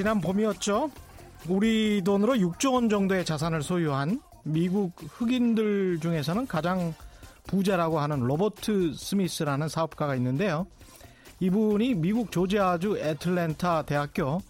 지난 0.00 0.18
봄이었죠. 0.18 0.90
우리 1.46 2.00
돈으로 2.02 2.32
6조 2.32 2.72
원 2.72 2.88
정도의 2.88 3.22
자산을 3.22 3.62
소유한 3.62 4.18
미국 4.44 4.94
흑인들 4.96 6.00
중에서는 6.00 6.46
가장 6.46 6.94
부자라고 7.46 8.00
하는 8.00 8.20
로버트 8.20 8.94
스미스라는 8.94 9.68
사업가가 9.68 10.14
있는데요. 10.16 10.66
이분이 11.40 11.94
미국 11.94 12.30
조지아주 12.30 12.98
애틀랜타 12.98 13.82
대학교 13.82 14.40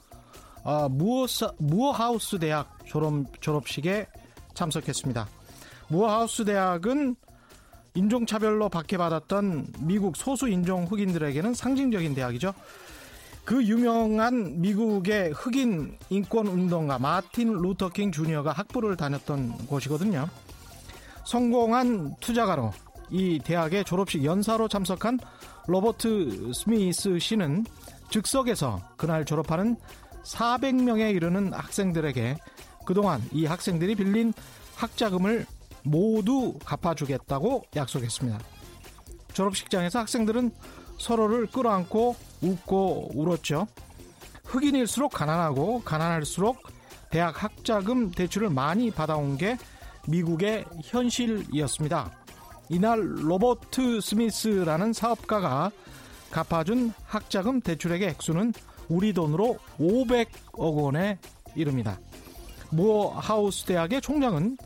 어, 0.65 0.89
무어사, 0.89 1.53
무어하우스 1.59 2.39
대학 2.39 2.79
졸업, 2.85 3.41
졸업식에 3.41 4.07
참석했습니다. 4.55 5.29
무어하우스 5.89 6.45
대학은 6.45 7.15
인종차별로 7.95 8.69
박해받았던 8.69 9.67
미국 9.81 10.17
소수 10.17 10.49
인종 10.49 10.85
흑인들에게는 10.85 11.55
상징적인 11.55 12.15
대학이죠. 12.15 12.53
그 13.45 13.65
유명한 13.65 14.61
미국의 14.61 15.31
흑인 15.31 15.97
인권 16.11 16.47
운동가 16.47 16.99
마틴 16.99 17.53
루터킹 17.53 18.13
주니어가 18.13 18.53
학부를 18.53 18.97
다녔던 18.97 19.67
곳이거든요. 19.67 20.29
성공한 21.25 22.15
투자가로 22.21 22.73
이 23.11 23.41
대학의 23.43 23.85
졸업식 23.85 24.25
연사로 24.25 24.69
참석한 24.69 25.19
로버트 25.71 26.53
스미스 26.53 27.21
씨는 27.21 27.65
즉석에서 28.11 28.83
그날 28.97 29.25
졸업하는 29.25 29.77
400명에 30.25 31.15
이르는 31.15 31.53
학생들에게 31.53 32.37
그동안 32.85 33.23
이 33.31 33.47
학생들이 33.47 33.95
빌린 33.95 34.33
학자금을 34.75 35.47
모두 35.85 36.59
갚아주겠다고 36.65 37.63
약속했습니다. 37.77 38.41
졸업식장에서 39.33 40.01
학생들은 40.01 40.51
서로를 40.99 41.47
끌어안고 41.47 42.17
웃고 42.43 43.13
울었죠. 43.15 43.69
흑인일수록 44.47 45.13
가난하고 45.13 45.83
가난할수록 45.85 46.65
대학 47.11 47.45
학자금 47.45 48.11
대출을 48.11 48.51
많이 48.51 48.91
받아온 48.91 49.37
게 49.37 49.57
미국의 50.09 50.65
현실이었습니다. 50.83 52.20
이날 52.71 53.01
로버트 53.29 54.01
스미스라는 54.01 54.93
사업가가 54.93 55.73
갚아준 56.31 56.93
학자금 57.05 57.61
대출액의 57.61 58.11
액수는 58.11 58.55
우리 58.89 59.13
돈으로 59.13 59.59
500억 59.77 60.77
원에 60.77 61.19
이릅니다. 61.57 61.99
무어 62.71 63.19
하우스 63.19 63.65
대학의 63.65 64.01
총장은 64.01 64.57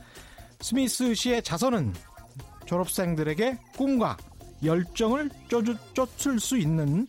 스미스 0.60 1.14
씨의 1.14 1.42
자선은 1.42 1.94
졸업생들에게 2.66 3.58
꿈과 3.74 4.18
열정을 4.62 5.30
쫓을 5.94 6.38
수 6.40 6.58
있는 6.58 7.06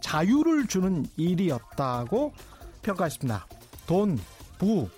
자유를 0.00 0.66
주는 0.66 1.06
일이었다고 1.16 2.32
평가했습니다. 2.82 3.46
돈, 3.86 4.18
부, 4.58 4.88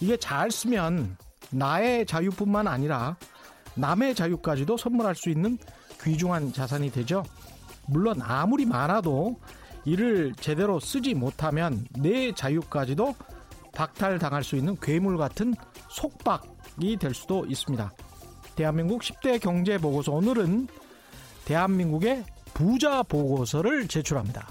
이게 0.00 0.16
잘 0.16 0.50
쓰면 0.50 1.16
나의 1.50 2.04
자유뿐만 2.04 2.66
아니라 2.66 3.16
남의 3.78 4.14
자유까지도 4.14 4.76
선물할 4.76 5.14
수 5.14 5.30
있는 5.30 5.58
귀중한 6.02 6.52
자산이 6.52 6.90
되죠. 6.90 7.22
물론 7.86 8.20
아무리 8.22 8.66
많아도 8.66 9.38
이를 9.84 10.34
제대로 10.34 10.78
쓰지 10.78 11.14
못하면 11.14 11.86
내 11.98 12.32
자유까지도 12.32 13.14
박탈당할 13.72 14.44
수 14.44 14.56
있는 14.56 14.76
괴물 14.80 15.16
같은 15.16 15.54
속박이 15.88 16.96
될 16.98 17.14
수도 17.14 17.46
있습니다. 17.46 17.92
대한민국 18.56 19.02
10대 19.02 19.40
경제 19.40 19.78
보고서 19.78 20.12
오늘은 20.12 20.68
대한민국의 21.44 22.24
부자 22.54 23.02
보고서를 23.04 23.86
제출합니다. 23.88 24.46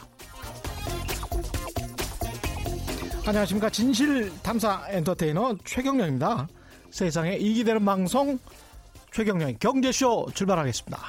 안녕하십니까. 3.26 3.70
진실 3.70 4.32
탐사 4.42 4.86
엔터테이너 4.90 5.58
최경령입니다. 5.66 6.48
세상에 6.90 7.36
이기 7.36 7.66
되는 7.66 7.84
방송 7.84 8.40
최경령의 9.12 9.58
경제쇼 9.60 10.28
출발하겠습니다. 10.34 11.00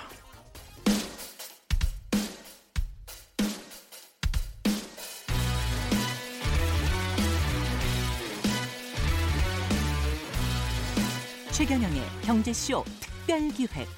최경영의 11.53 12.03
경제쇼 12.23 12.85
특별기획 13.01 13.89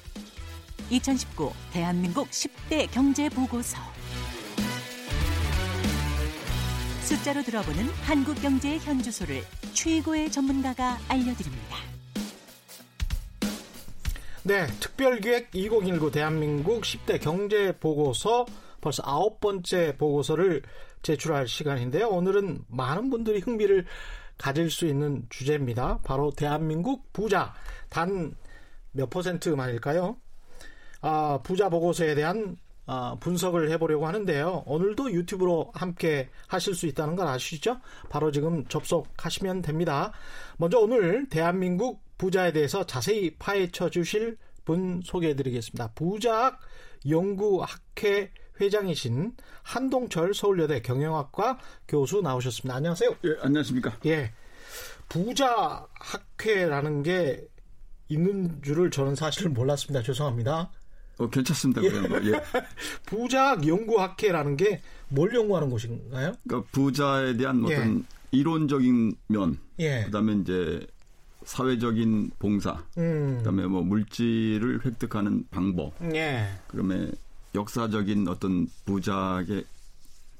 2019 0.89 1.51
대한민국 1.71 2.29
10대 2.29 2.91
경제 2.91 3.29
보고서. 3.29 3.77
숫자로 7.03 7.43
들어보는 7.43 7.87
한국 8.03 8.41
경제의 8.41 8.79
현주소를 8.79 9.43
최고의 9.73 10.31
전문가가 10.31 10.97
알려드립니다. 11.07 12.00
네, 14.43 14.65
특별기획 14.79 15.49
2019 15.53 16.11
대한민국 16.11 16.81
10대 16.81 17.21
경제 17.21 17.71
보고서 17.77 18.45
벌써 18.81 19.03
아홉 19.05 19.39
번째 19.39 19.95
보고서를 19.97 20.63
제출할 21.03 21.47
시간인데요. 21.47 22.07
오늘은 22.07 22.65
많은 22.67 23.09
분들이 23.09 23.39
흥미를 23.39 23.85
가질 24.37 24.71
수 24.71 24.87
있는 24.87 25.27
주제입니다. 25.29 25.99
바로 26.03 26.31
대한민국 26.31 27.13
부자 27.13 27.53
단 27.89 28.35
몇 28.91 29.09
퍼센트만일까요? 29.09 30.17
아, 31.01 31.39
부자 31.43 31.69
보고서에 31.69 32.15
대한 32.15 32.57
아, 32.87 33.15
분석을 33.19 33.69
해보려고 33.71 34.05
하는데요. 34.07 34.63
오늘도 34.65 35.11
유튜브로 35.11 35.71
함께 35.73 36.29
하실 36.47 36.75
수 36.75 36.87
있다는 36.87 37.15
걸 37.15 37.27
아시죠? 37.27 37.79
바로 38.09 38.31
지금 38.31 38.65
접속하시면 38.65 39.61
됩니다. 39.61 40.11
먼저 40.57 40.79
오늘 40.79 41.29
대한민국 41.29 42.01
부자에 42.21 42.53
대해서 42.53 42.85
자세히 42.85 43.33
파헤쳐 43.39 43.89
주실 43.89 44.37
분 44.63 45.01
소개해 45.03 45.35
드리겠습니다. 45.35 45.93
부자학 45.95 46.59
연구학회 47.09 48.31
회장이신 48.61 49.33
한동철 49.63 50.35
서울여대 50.35 50.83
경영학과 50.83 51.57
교수 51.87 52.21
나오셨습니다. 52.21 52.75
안녕하세요. 52.75 53.15
예, 53.25 53.35
안녕하십니까. 53.41 53.97
예. 54.05 54.31
부자학회라는 55.09 57.01
게 57.01 57.47
있는 58.07 58.61
줄을 58.61 58.91
저는 58.91 59.15
사실 59.15 59.49
몰랐습니다. 59.49 60.03
죄송합니다. 60.03 60.69
어, 61.17 61.27
괜찮습니다. 61.27 61.81
그런 61.81 62.27
예. 62.27 62.39
부자학 63.07 63.67
연구학회라는 63.67 64.57
게 64.57 64.79
뭘 65.09 65.33
연구하는 65.33 65.69
곳인가요? 65.69 66.33
그러니까 66.47 66.69
부자에 66.71 67.35
대한 67.35 67.67
예. 67.67 67.75
어떤 67.75 68.05
이론적인 68.31 69.15
면, 69.27 69.57
예. 69.79 70.03
그다음에 70.05 70.33
이제 70.33 70.85
사회적인 71.45 72.31
봉사, 72.39 72.83
음. 72.97 73.35
그다음에 73.39 73.65
뭐 73.67 73.81
물질을 73.81 74.85
획득하는 74.85 75.45
방법, 75.51 75.93
예. 76.13 76.47
그다음에 76.67 77.11
역사적인 77.55 78.27
어떤 78.27 78.67
부자의 78.85 79.65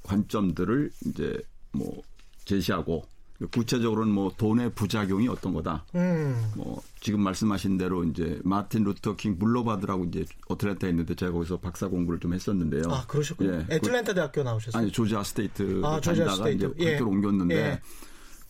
관점들을 0.04 0.92
이제 1.08 1.38
뭐 1.72 2.02
제시하고 2.46 3.06
구체적으로는 3.52 4.14
뭐 4.14 4.32
돈의 4.38 4.72
부작용이 4.76 5.28
어떤 5.28 5.54
거다. 5.54 5.84
음. 5.96 6.52
뭐 6.56 6.82
지금 7.00 7.22
말씀하신 7.22 7.78
대로 7.78 8.04
이제 8.04 8.40
마틴 8.44 8.84
루터 8.84 9.16
킹 9.16 9.40
Boulevard라고 9.40 10.06
이제 10.06 10.26
어틀랜타에 10.48 10.92
있는데 10.92 11.16
제가 11.16 11.32
거기서 11.32 11.58
박사 11.58 11.88
공부를 11.88 12.20
좀 12.20 12.34
했었는데요. 12.34 12.84
아, 12.90 13.04
그러셨군요. 13.08 13.66
예. 13.70 13.76
애틀랜타 13.76 14.14
대학교 14.14 14.44
나오셨어요? 14.44 14.80
아니 14.80 14.92
조지아 14.92 15.24
State 15.24 15.82
아, 15.84 16.00
조지아 16.00 16.26
다니다가 16.26 16.36
State. 16.36 16.66
이제 16.76 16.86
예. 16.86 16.94
학교를 16.94 17.14
옮겼는데 17.14 17.56
예. 17.56 17.82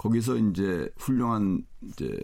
거기서 0.02 0.36
이제 0.38 0.92
훌륭한 0.98 1.64
이제 1.84 2.18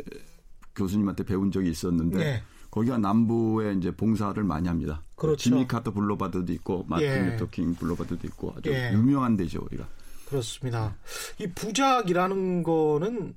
교수님한테 0.76 1.24
배운 1.24 1.52
적이 1.52 1.70
있었는데 1.70 2.20
예. 2.20 2.44
거기가 2.72 2.98
남부에 2.98 3.74
이제 3.74 3.92
봉사를 3.92 4.44
많이 4.44 4.68
합니다. 4.68 5.04
그렇죠. 5.16 5.38
지미 5.38 5.68
카터 5.68 5.94
Boulevard도 5.94 6.52
있고 6.54 6.86
마틴 6.88 7.08
예. 7.08 7.30
루터 7.30 7.52
킹 7.52 7.76
Boulevard도 7.76 8.26
있고 8.30 8.56
아주 8.58 8.72
예. 8.72 8.92
유명한 8.94 9.38
데죠, 9.38 9.62
우리가. 9.64 9.88
그렇습니다. 10.26 10.96
이 11.40 11.46
부자학이라는 11.54 12.64
거는 12.64 13.36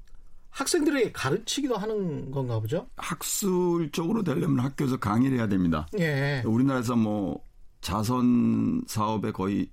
학생들에게 0.48 1.12
가르치기도 1.12 1.76
하는 1.76 2.30
건가 2.30 2.58
보죠? 2.60 2.88
학술적으로 2.96 4.24
되려면 4.24 4.60
학교에서 4.60 4.96
강의를 4.96 5.36
해야 5.36 5.48
됩니다. 5.48 5.86
예. 5.98 6.42
우리나라에서 6.46 6.96
뭐 6.96 7.44
자선 7.82 8.84
사업의 8.86 9.34
거의 9.34 9.70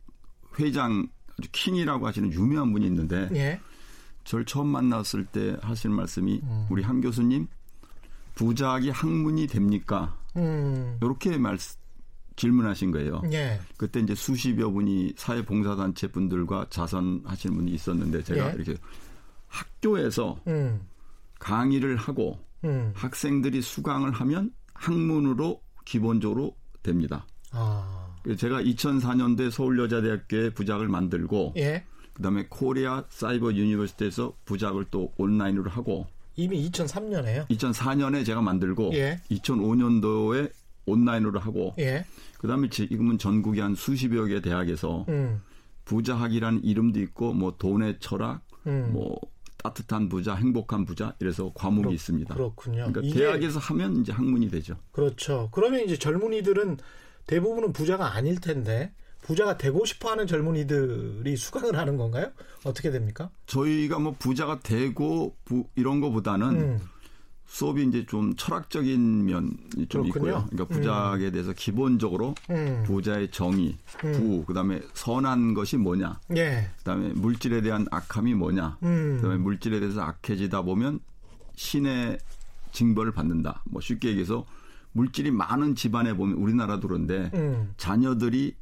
회장 0.59 1.07
아주 1.39 1.47
king이라고 1.53 2.05
하시는 2.05 2.33
유명한 2.33 2.73
분이 2.73 2.85
있는데 2.85 3.29
예. 3.33 3.61
저를 4.27 4.43
처음 4.43 4.67
만났을 4.67 5.25
때 5.25 5.55
하시는 5.61 5.95
말씀이 5.95 6.41
음. 6.43 6.67
우리 6.69 6.83
한 6.83 6.99
교수님 6.99 7.47
부자학이 8.35 8.89
학문이 8.89 9.47
됩니까? 9.47 10.17
음. 10.35 10.97
이렇게 11.01 11.37
말 11.37 11.57
질문하신 12.35 12.91
거예요. 12.91 13.21
예. 13.31 13.59
그때 13.77 14.01
이제 14.01 14.13
수십여 14.13 14.69
분이 14.69 15.13
사회봉사단체 15.15 16.09
분들과 16.09 16.67
자선하시는 16.69 17.55
분이 17.55 17.71
있었는데 17.71 18.23
제가 18.23 18.49
예. 18.49 18.55
이렇게 18.55 18.75
학교에서 19.47 20.37
음. 20.47 20.81
강의를 21.39 21.95
하고 21.95 22.37
음. 22.65 22.91
학생들이 22.95 23.61
수강을 23.61 24.11
하면 24.11 24.51
학문으로 24.73 25.61
기본적으로 25.85 26.53
됩니다. 26.83 27.25
아. 27.51 28.13
제가 28.37 28.61
2004년도에 28.61 29.49
서울여자대학교에 29.51 30.49
부자학을 30.49 30.89
만들고 30.89 31.53
예. 31.55 31.85
그다음에 32.17 32.47
Korea 32.49 33.03
Cyber 33.09 33.53
University에서 33.53 34.33
부자학을 34.45 34.85
또 34.89 35.13
온라인으로 35.17 35.69
하고 35.69 36.07
이미 36.35 36.67
2003년에요. 36.69 37.47
2004년에 37.47 38.25
제가 38.25 38.41
만들고 38.41 38.91
예. 38.95 39.19
2005년도에 39.31 40.51
온라인으로 40.87 41.39
하고 41.39 41.75
예. 41.79 42.05
그다음에 42.39 42.69
지금은 42.69 43.17
전국의 43.19 43.61
한 43.61 43.75
수십여 43.75 44.25
개 44.25 44.41
대학에서 44.41 45.05
음. 45.09 45.41
부자학이라는 45.85 46.63
이름도 46.63 46.99
있고 47.01 47.33
뭐 47.33 47.55
돈의 47.57 47.97
철학, 47.99 48.41
음. 48.65 48.89
뭐 48.93 49.19
따뜻한 49.57 50.09
부자, 50.09 50.33
행복한 50.35 50.85
부자 50.85 51.13
이래서 51.19 51.51
과목이 51.53 51.83
그렇- 51.83 51.93
있습니다. 51.93 52.33
그렇군요. 52.35 52.91
그러니까 52.91 53.01
대학에서 53.15 53.59
하면 53.59 53.97
이제 53.97 54.11
학문이 54.11 54.49
되죠. 54.49 54.75
그렇죠. 54.91 55.49
그러면 55.51 55.81
이제 55.81 55.97
젊은이들은 55.97 56.77
대부분은 57.27 57.73
부자가 57.73 58.13
아닐 58.15 58.39
텐데 58.39 58.91
부자가 59.27 59.57
되고 59.57 59.83
싶어 59.83 60.11
하는 60.11 60.25
젊은이들이 60.25 61.35
수강을 61.35 61.77
하는 61.77 61.97
건가요? 61.97 62.31
어떻게 62.63 62.91
됩니까? 62.91 63.29
저희가 63.45 63.99
뭐 63.99 64.15
부자가 64.17 64.59
되고 64.59 65.35
부, 65.43 65.67
이런 65.75 65.99
거보다는 65.99 66.47
음. 66.61 66.81
수업이 67.45 67.85
이제 67.85 68.05
좀 68.05 68.33
철학적인 68.37 69.25
면이 69.25 69.87
좀 69.89 70.03
그렇군요. 70.03 70.07
있고요. 70.07 70.47
그러니까 70.49 70.65
부자에 70.65 71.31
대해서 71.31 71.51
기본적으로 71.51 72.35
음. 72.49 72.83
부자의 72.85 73.31
정의, 73.31 73.77
부, 73.99 74.45
그다음에 74.45 74.81
선한 74.93 75.53
것이 75.53 75.75
뭐냐, 75.75 76.19
예. 76.37 76.69
그다음에 76.77 77.09
물질에 77.09 77.61
대한 77.61 77.85
악함이 77.91 78.33
뭐냐, 78.33 78.77
음. 78.83 79.17
그다음에 79.17 79.37
물질에 79.37 79.81
대해서 79.81 80.01
악해지다 80.01 80.61
보면 80.61 81.01
신의 81.55 82.17
징벌을 82.71 83.11
받는다. 83.11 83.61
뭐 83.65 83.81
쉽게 83.81 84.09
얘기해서 84.09 84.45
물질이 84.93 85.31
많은 85.31 85.75
집안에 85.75 86.13
보면 86.13 86.37
우리나라도 86.37 86.87
그런데 86.87 87.29
음. 87.33 87.73
자녀들이 87.77 88.55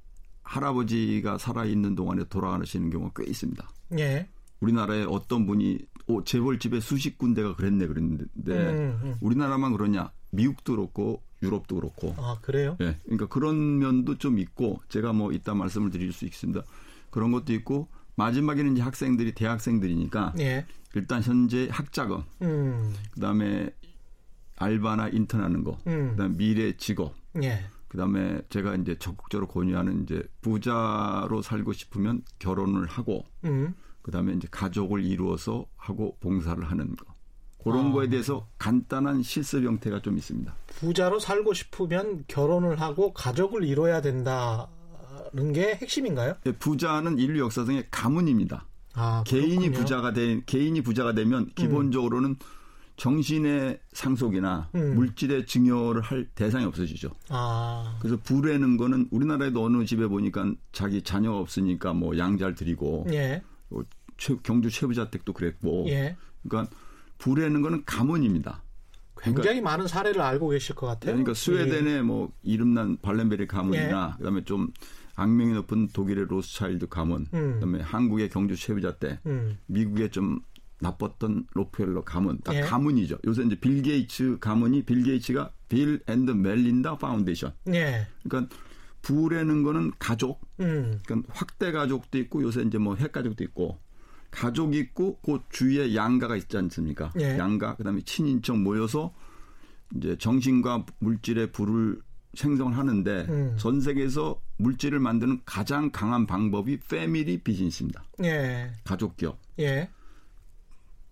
할아버지가 0.45 1.37
살아 1.37 1.65
있는 1.65 1.95
동안에 1.95 2.23
돌아가시는 2.29 2.89
경우가 2.89 3.21
꽤 3.21 3.29
있습니다. 3.29 3.67
예. 3.99 4.27
우리나라에 4.61 5.03
어떤 5.03 5.45
분이 5.45 5.79
오, 6.07 6.23
재벌 6.23 6.59
집에 6.59 6.79
수십 6.79 7.17
군데가 7.17 7.55
그랬네 7.55 7.87
그랬는데 7.87 8.29
음, 8.47 8.99
음. 9.03 9.15
우리나라만 9.21 9.73
그러냐? 9.73 10.11
미국도 10.31 10.75
그렇고 10.75 11.21
유럽도 11.41 11.75
그렇고. 11.75 12.15
아, 12.17 12.37
그래요? 12.41 12.77
예. 12.81 12.97
그러니까 13.03 13.27
그런 13.27 13.79
면도 13.79 14.17
좀 14.17 14.39
있고 14.39 14.81
제가 14.89 15.13
뭐 15.13 15.31
이따 15.31 15.53
말씀을 15.53 15.89
드릴 15.89 16.13
수 16.13 16.25
있습니다. 16.25 16.61
그런 17.09 17.31
것도 17.31 17.53
있고 17.53 17.89
마지막에는 18.15 18.73
이제 18.73 18.81
학생들이 18.81 19.33
대학생들이니까 19.33 20.35
예. 20.39 20.65
일단 20.93 21.21
현재 21.21 21.67
학자금, 21.69 22.23
음. 22.41 22.93
그다음에 23.11 23.69
알바나 24.57 25.09
인턴하는 25.09 25.63
거, 25.63 25.77
음. 25.87 26.11
그다음 26.11 26.37
미래 26.37 26.77
직업, 26.77 27.13
예. 27.43 27.65
그다음에 27.95 28.41
제가 28.49 28.75
이제 28.75 28.97
적극적으로 28.99 29.47
권유하는 29.47 30.03
이제 30.03 30.21
부자로 30.41 31.41
살고 31.41 31.71
싶으면 31.71 32.23
결혼을 32.39 32.85
하고 32.87 33.23
음. 33.45 33.73
그다음에 34.01 34.33
이제 34.33 34.47
가족을 34.51 35.03
이루어서 35.03 35.65
하고 35.77 36.17
봉사를 36.19 36.61
하는 36.63 36.95
거. 36.95 37.05
그런 37.63 37.87
아. 37.87 37.91
거에 37.93 38.09
대해서 38.09 38.47
간단한 38.59 39.23
실습 39.23 39.63
형태가 39.63 40.01
좀 40.01 40.17
있습니다. 40.17 40.53
부자로 40.67 41.19
살고 41.19 41.53
싶으면 41.53 42.25
결혼을 42.27 42.79
하고 42.81 43.13
가족을 43.13 43.63
이뤄야 43.63 44.01
된다는 44.01 44.67
게 45.53 45.75
핵심인가요? 45.75 46.35
예, 46.45 46.51
부자는 46.51 47.17
인류 47.17 47.39
역사상의 47.45 47.87
가문입니다. 47.89 48.67
아, 48.93 49.23
개인이. 49.25 49.71
부자가 49.71 50.13
되 50.13 50.41
개인이 50.45 50.79
부자가 50.81 51.13
되면 51.13 51.49
기본적으로는 51.55 52.35
정신의 52.97 53.79
상속이나 53.91 54.69
음. 54.75 54.95
물질의 54.95 55.45
증여를 55.45 56.01
할 56.01 56.27
대상이 56.35 56.65
없어지죠. 56.65 57.11
아. 57.29 57.97
그래서 57.99 58.17
부라는 58.17 58.77
거는 58.77 59.07
우리나라에도 59.11 59.63
어느 59.63 59.85
집에 59.85 60.07
보니까 60.07 60.53
자기 60.71 61.01
자녀가 61.01 61.39
없으니까 61.39 61.93
뭐 61.93 62.17
양잘 62.17 62.55
드리고 62.55 63.07
예. 63.11 63.41
뭐 63.69 63.83
최- 64.17 64.37
경주 64.43 64.69
최부자택도 64.69 65.33
그랬고 65.33 65.85
예. 65.89 66.15
그러니까 66.47 66.73
부라는 67.17 67.61
거는 67.61 67.83
가문입니다. 67.85 68.63
굉장히 69.17 69.59
많은 69.61 69.87
사례를 69.87 70.21
알고 70.21 70.49
계실 70.49 70.75
것 70.75 70.87
같아요. 70.87 71.13
그러니까 71.13 71.33
스웨덴의 71.33 72.03
뭐 72.03 72.31
이름난 72.43 72.97
발렌베리 73.01 73.47
가문이나 73.47 74.11
예. 74.13 74.17
그다음에 74.17 74.43
좀 74.43 74.71
악명이 75.15 75.53
높은 75.53 75.87
독일의 75.89 76.25
로스차일드 76.27 76.87
가문, 76.87 77.25
음. 77.33 77.53
그다음에 77.53 77.79
한국의 77.81 78.29
경주 78.29 78.55
최부자택, 78.55 79.11
예. 79.25 79.29
음. 79.29 79.57
미국의 79.67 80.11
좀 80.11 80.41
나빴던 80.79 81.47
록펠러 81.53 82.03
가문, 82.03 82.39
다 82.43 82.53
예. 82.55 82.61
가문이죠. 82.61 83.17
요새 83.25 83.43
이제 83.43 83.55
빌 83.55 83.81
게이츠 83.81 84.39
가문이 84.39 84.83
빌 84.83 85.03
게이츠가 85.03 85.51
Bill 85.69 86.01
and 86.07 86.31
Melinda 86.31 86.97
Foundation. 86.97 87.53
예. 87.73 88.07
그러니까 88.23 88.55
부라는 89.01 89.63
거는 89.63 89.91
가족, 89.99 90.41
음. 90.59 90.99
그러니까 91.05 91.33
확대 91.33 91.71
가족도 91.71 92.17
있고 92.17 92.41
요새 92.43 92.61
이제 92.63 92.77
뭐 92.77 92.95
핵가족도 92.95 93.43
있고 93.43 93.79
가족 94.31 94.75
있고 94.75 95.19
그 95.23 95.39
주위에 95.49 95.95
양가가 95.95 96.35
있지 96.35 96.57
않습니까? 96.57 97.13
예. 97.19 97.37
양가 97.37 97.75
그다음에 97.75 98.01
친인척 98.01 98.57
모여서 98.59 99.13
이제 99.95 100.17
정신과 100.17 100.85
물질의 100.99 101.51
부를 101.51 102.01
생성을 102.33 102.77
하는데 102.77 103.25
음. 103.29 103.55
전 103.57 103.79
세계에서 103.79 104.41
물질을 104.57 104.99
만드는 104.99 105.41
가장 105.45 105.89
강한 105.91 106.25
방법이 106.25 106.79
family 106.89 107.37
business입니다. 107.41 108.03
예. 108.23 108.71
가족 108.83 109.15
기업. 109.15 109.39
예. 109.59 109.89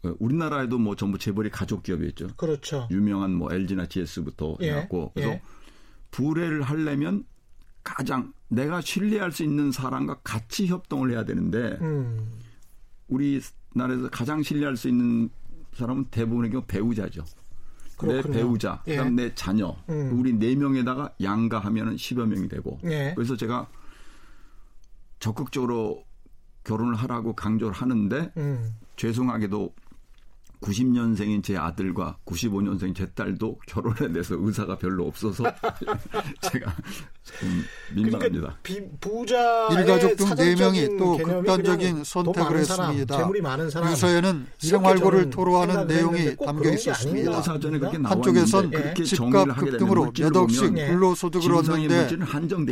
어, 0.04 0.14
우리나라에도 0.20 0.78
뭐 0.78 0.96
전부 0.96 1.18
재벌이 1.18 1.50
가족 1.50 1.84
기업이었죠. 1.84 2.28
그렇죠. 2.36 2.88
유명한 2.92 3.34
뭐 3.34 3.52
LG나 3.52 3.88
GS부터 3.88 4.58
예. 4.62 4.72
해갖고 4.72 5.12
그래서 5.14 5.32
예. 5.32 5.42
부래를 6.12 6.62
하려면 6.62 7.26
가장 7.84 8.34
내가 8.48 8.82
신뢰할 8.82 9.32
수 9.32 9.44
있는 9.44 9.72
사람과 9.72 10.20
같이 10.24 10.68
협동을 10.68 11.12
해야 11.12 11.26
되는데 11.26 11.78
음. 11.82 12.32
우리 13.08 13.42
나라에서 13.76 14.10
가장 14.10 14.44
신뢰할 14.44 14.78
수 14.78 14.88
있는 14.88 15.30
사람은 15.74 16.06
대부분의 16.06 16.52
경우 16.52 16.64
배우자죠. 16.68 17.24
내 18.02 18.08
그렇군요. 18.08 18.34
배우자, 18.34 18.84
예. 18.88 18.98
그다음 18.98 19.16
내 19.16 19.34
자녀, 19.34 19.76
음. 19.90 20.20
우리 20.20 20.34
네 20.34 20.56
명에다가 20.56 21.14
양가하면은 21.22 21.96
10여 21.96 22.26
명이 22.26 22.50
되고. 22.50 22.80
예. 22.86 23.14
그래서 23.16 23.38
제가 23.38 23.68
적극적으로 25.20 26.04
결혼을 26.64 26.96
하라고 26.96 27.34
강조를 27.34 27.74
하는데 27.74 28.32
음. 28.38 28.76
죄송하게도 28.98 29.74
90년생인 30.63 31.43
제 31.43 31.58
아들과 31.58 32.17
95년생인 32.25 32.96
제 32.96 33.05
딸도 33.08 33.60
결혼에 33.67 34.12
대해서 34.12 34.36
의사가 34.38 34.77
별로 34.77 35.05
없어서 35.08 35.43
제가 36.51 36.75
좀 37.24 37.63
민망합니다. 37.93 38.20
그러니까 38.22 38.58
비, 38.63 38.82
부자의 39.00 39.74
일가족 39.74 40.17
중네 40.17 40.55
명이 40.55 40.82
사전적인 40.82 40.98
또 40.98 41.17
개념이 41.17 41.48
극단적인 41.48 42.03
선택을 42.03 42.58
했습니다. 42.58 43.17
재물이 43.17 43.41
많은 43.41 43.70
사람. 43.70 43.91
유서에는 43.91 44.48
생활고를 44.58 45.29
토로하는 45.29 45.88
내용이 45.88 46.36
담겨 46.38 46.72
있었습니다. 46.72 47.41
한쪽에선 48.03 48.72
그렇게 48.72 49.03
집값 49.03 49.58
급등으로 49.58 50.12
몇 50.13 50.36
억씩 50.36 50.77
예. 50.77 50.88
불로소득을 50.88 51.53
얻는데 51.55 52.17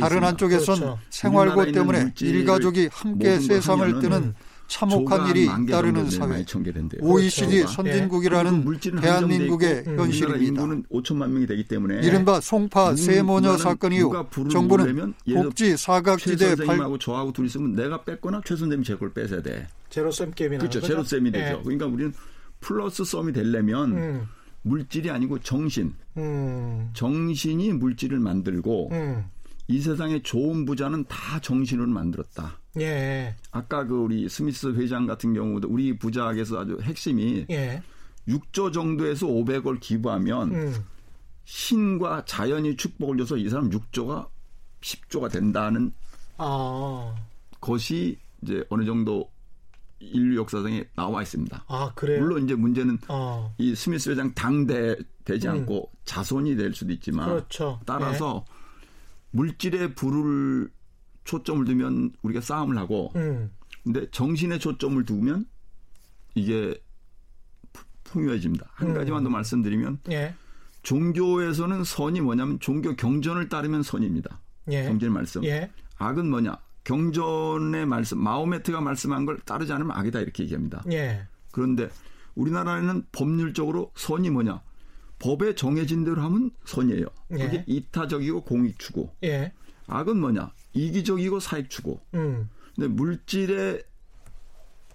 다른. 0.00 0.22
한쪽에선 0.24 0.76
그렇죠. 0.76 0.98
생활고 1.10 1.72
때문에 1.72 2.14
일가족이 2.20 2.88
함께 2.92 3.38
세상을 3.38 4.00
뜨는 4.00 4.34
참혹한 4.72 5.28
일이 5.28 5.46
따르는 5.46 6.08
정도 6.08 6.10
사회. 6.10 6.44
OECD 7.00 7.56
그렇죠. 7.58 7.72
선진국이라는 7.72 8.50
그리고 8.50 8.64
물질은 8.64 9.00
대한민국의 9.00 9.72
우리나라 9.80 10.02
현실입니다. 10.04 10.44
인구는 10.44 10.84
5천만 10.90 11.28
명이 11.30 11.46
되기 11.46 11.64
때문에 11.68 12.00
이른바 12.06 12.40
송파 12.40 12.90
누- 12.92 12.96
세모녀 12.96 13.56
사건 13.58 13.92
이후 13.92 14.12
정부는 14.50 15.14
복지 15.26 15.70
최 15.70 15.76
사각지대 15.76 16.46
발 16.46 16.56
선생님하고 16.56 16.98
저하고 16.98 17.32
둘이 17.32 17.46
있으면 17.48 17.74
내가 17.74 18.02
뺐거나 18.02 18.40
최 18.44 18.56
선생님이 18.56 18.84
제 18.84 18.96
걸 18.96 19.12
뺏어야 19.12 19.42
돼. 19.42 19.66
제로섬 19.90 20.32
게임이나 20.32 20.58
그렇죠. 20.60 20.80
제로셈이 20.80 21.30
되죠. 21.32 21.60
그러니까 21.62 21.86
우리는 21.86 22.12
플러스 22.60 23.04
썸이 23.04 23.32
되려면 23.32 23.92
음. 23.92 24.22
물질이 24.62 25.10
아니고 25.10 25.40
정신. 25.40 25.92
음. 26.16 26.88
정신이 26.94 27.72
물질을 27.74 28.18
만들고 28.20 28.88
음. 28.92 29.24
이 29.72 29.80
세상의 29.80 30.22
좋은 30.22 30.66
부자는 30.66 31.04
다 31.06 31.40
정신으로 31.40 31.88
만들었다. 31.88 32.58
예. 32.78 33.34
아까 33.50 33.86
그 33.86 33.94
우리 33.94 34.28
스미스 34.28 34.66
회장 34.74 35.06
같은 35.06 35.32
경우도 35.32 35.66
우리 35.68 35.96
부자학에서 35.96 36.60
아주 36.60 36.78
핵심이 36.82 37.46
예. 37.48 37.82
6조 38.28 38.70
정도에서 38.70 39.26
500을 39.26 39.80
기부하면 39.80 40.54
음. 40.54 40.74
신과 41.44 42.26
자연이 42.26 42.76
축복을 42.76 43.16
줘서 43.16 43.38
이 43.38 43.48
사람 43.48 43.70
6조가 43.70 44.28
10조가 44.82 45.32
된다는 45.32 45.94
아. 46.36 47.14
것이 47.58 48.18
이제 48.42 48.62
어느 48.68 48.84
정도 48.84 49.30
인류 50.00 50.36
역사상에 50.36 50.84
나와 50.94 51.22
있습니다. 51.22 51.64
아, 51.66 51.92
그래요? 51.94 52.20
물론 52.20 52.44
이제 52.44 52.54
문제는 52.54 52.98
어. 53.08 53.54
이 53.56 53.74
스미스 53.74 54.10
회장 54.10 54.34
당대 54.34 54.96
되지 55.24 55.48
음. 55.48 55.52
않고 55.52 55.90
자손이 56.04 56.56
될 56.56 56.74
수도 56.74 56.92
있지만 56.92 57.28
그렇죠. 57.28 57.80
따라서 57.86 58.44
물질에 59.32 59.94
불을 59.94 60.70
초점을 61.24 61.64
두면 61.64 62.12
우리가 62.22 62.40
싸움을 62.40 62.76
하고 62.78 63.12
음. 63.16 63.50
근데 63.84 64.08
정신에 64.10 64.58
초점을 64.58 65.04
두면 65.04 65.46
이게 66.34 66.80
푸- 67.72 67.84
풍요해집니다. 68.04 68.68
한 68.72 68.90
음. 68.90 68.94
가지만 68.94 69.24
더 69.24 69.30
말씀드리면 69.30 69.98
예. 70.10 70.34
종교에서는 70.82 71.84
선이 71.84 72.20
뭐냐면 72.20 72.58
종교 72.60 72.94
경전을 72.94 73.48
따르면 73.48 73.82
선입니다. 73.82 74.40
예. 74.70 74.84
경전의 74.84 75.12
말씀. 75.12 75.44
예. 75.44 75.70
악은 75.98 76.28
뭐냐? 76.30 76.56
경전의 76.84 77.86
말씀, 77.86 78.18
마호메트가 78.18 78.80
말씀한 78.80 79.24
걸 79.24 79.38
따르지 79.40 79.72
않으면 79.72 79.96
악이다 79.96 80.20
이렇게 80.20 80.42
얘기합니다. 80.42 80.82
예. 80.90 81.26
그런데 81.52 81.88
우리나라에는 82.34 83.06
법률적으로 83.12 83.92
선이 83.94 84.30
뭐냐? 84.30 84.60
법에 85.22 85.54
정해진 85.54 86.04
대로 86.04 86.20
하면 86.22 86.50
선이에요. 86.64 87.06
그게 87.30 87.58
예. 87.58 87.64
이타적이고 87.68 88.42
공익 88.42 88.78
추구. 88.78 89.08
예. 89.22 89.52
악은 89.86 90.18
뭐냐? 90.18 90.50
이기적이고 90.74 91.38
사익 91.38 91.70
추구. 91.70 92.00
음. 92.14 92.50
근데 92.74 92.88
물질에 92.88 93.80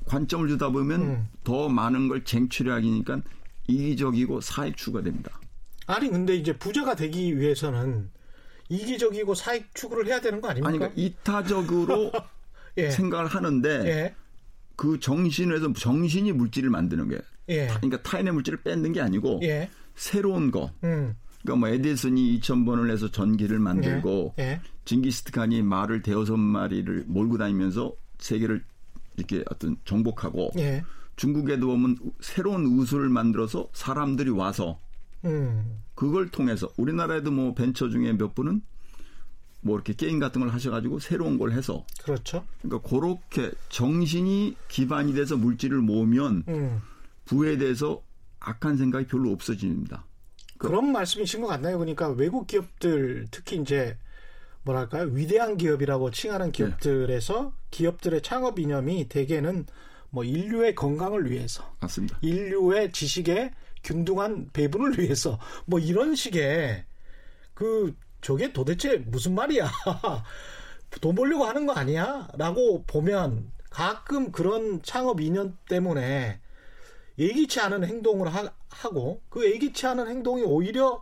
관점을 0.06 0.48
주다 0.50 0.70
보면 0.70 1.02
음. 1.02 1.28
더 1.46 1.70
많은 1.70 2.10
걸 2.10 2.26
쟁취하기니까 2.26 3.22
이기적이고 3.68 4.42
사익 4.42 4.76
추구가 4.76 5.02
됩니다. 5.02 5.40
아니 5.86 6.10
근데 6.10 6.36
이제 6.36 6.58
부자가 6.58 6.96
되기 6.96 7.38
위해서는 7.40 8.10
이기적이고 8.68 9.34
사익 9.34 9.74
추구를 9.74 10.08
해야 10.08 10.20
되는 10.20 10.42
거 10.42 10.50
아닙니까? 10.50 10.68
아니 10.68 10.78
그러니까 10.78 11.02
이타적으로 11.02 12.12
예. 12.76 12.92
생각을 12.92 13.28
하는데 13.28 13.70
예. 13.86 14.16
그 14.76 15.00
정신에서 15.00 15.72
정신이 15.72 16.34
물질을 16.34 16.70
만드는 16.70 17.08
게 17.08 17.22
예. 17.48 17.68
그러니까 17.68 18.02
타인의 18.02 18.34
물질을 18.34 18.62
뺏는 18.62 18.92
게 18.92 19.00
아니고 19.00 19.40
예. 19.44 19.70
새로운 19.98 20.52
거. 20.52 20.72
음. 20.84 21.16
그러니까 21.42 21.60
뭐 21.60 21.70
에디슨이 21.70 22.40
2,000번을 22.40 22.90
해서 22.90 23.10
전기를 23.12 23.60
만들고 23.60 24.36
예. 24.40 24.62
징기스칸이 24.86 25.62
말을 25.64 26.02
대여섯 26.02 26.40
마리를 26.40 27.06
몰고 27.08 27.38
다니면서 27.38 27.94
세계를 28.20 28.64
이렇게 29.18 29.44
어떤 29.50 29.78
정복하고 29.84 30.52
예. 30.58 30.84
중국에도 31.16 31.68
보면 31.68 31.98
새로운 32.20 32.66
우수를 32.66 33.10
만들어서 33.10 33.70
사람들이 33.74 34.30
와서 34.30 34.80
음. 35.26 35.82
그걸 35.96 36.30
통해서 36.30 36.70
우리나라에도 36.78 37.32
뭐 37.32 37.54
벤처 37.54 37.90
중에 37.90 38.14
몇 38.14 38.36
분은 38.36 38.62
뭐 39.62 39.76
이렇게 39.76 39.94
게임 39.94 40.20
같은 40.20 40.42
걸 40.42 40.50
하셔가지고 40.50 41.00
새로운 41.00 41.38
걸 41.38 41.52
해서 41.52 41.86
그렇죠. 42.04 42.46
그러니까 42.62 42.88
그렇게 42.88 43.52
정신이 43.70 44.56
기반이 44.68 45.14
돼서 45.14 45.36
물질을 45.36 45.80
모으면 45.80 46.44
음. 46.48 46.82
부에 47.26 47.58
대해서 47.58 48.02
악한 48.48 48.78
생각이 48.78 49.08
별로 49.08 49.32
없어집니다. 49.32 50.06
그런 50.58 50.92
말씀이신 50.92 51.42
것 51.42 51.48
같나요? 51.48 51.78
그러니까 51.78 52.10
외국 52.10 52.48
기업들 52.48 53.28
특히 53.30 53.58
이제 53.58 53.98
뭐랄까요 54.64 55.06
위대한 55.12 55.58
기업이라고 55.58 56.12
칭하는 56.12 56.52
기업들에서 56.52 57.54
기업들의 57.72 58.22
창업 58.22 58.60
이념이 58.60 59.08
대개는 59.10 59.66
뭐 60.10 60.24
인류의 60.24 60.76
건강을 60.76 61.30
위해서 61.30 61.76
맞습니다. 61.82 62.18
인류의 62.22 62.92
지식의 62.92 63.52
균등한 63.84 64.50
배분을 64.54 64.98
위해서 65.00 65.40
뭐 65.66 65.80
이런 65.80 66.16
식의 66.16 66.86
그 67.54 67.96
저게 68.22 68.52
도대체 68.52 68.98
무슨 68.98 69.36
말이야 69.36 69.70
돈 71.02 71.16
벌려고 71.16 71.46
하는 71.46 71.66
거 71.66 71.74
아니야? 71.74 72.28
라고 72.38 72.84
보면 72.86 73.52
가끔 73.70 74.32
그런 74.32 74.82
창업 74.82 75.22
이념 75.22 75.58
때문에 75.70 76.40
예기치 77.20 77.60
않은 77.60 77.84
행동을 77.84 78.34
하, 78.34 78.50
하고 78.70 79.22
그 79.30 79.46
예기치 79.46 79.88
않은 79.88 80.08
행동이 80.08 80.44
오히려 80.44 81.02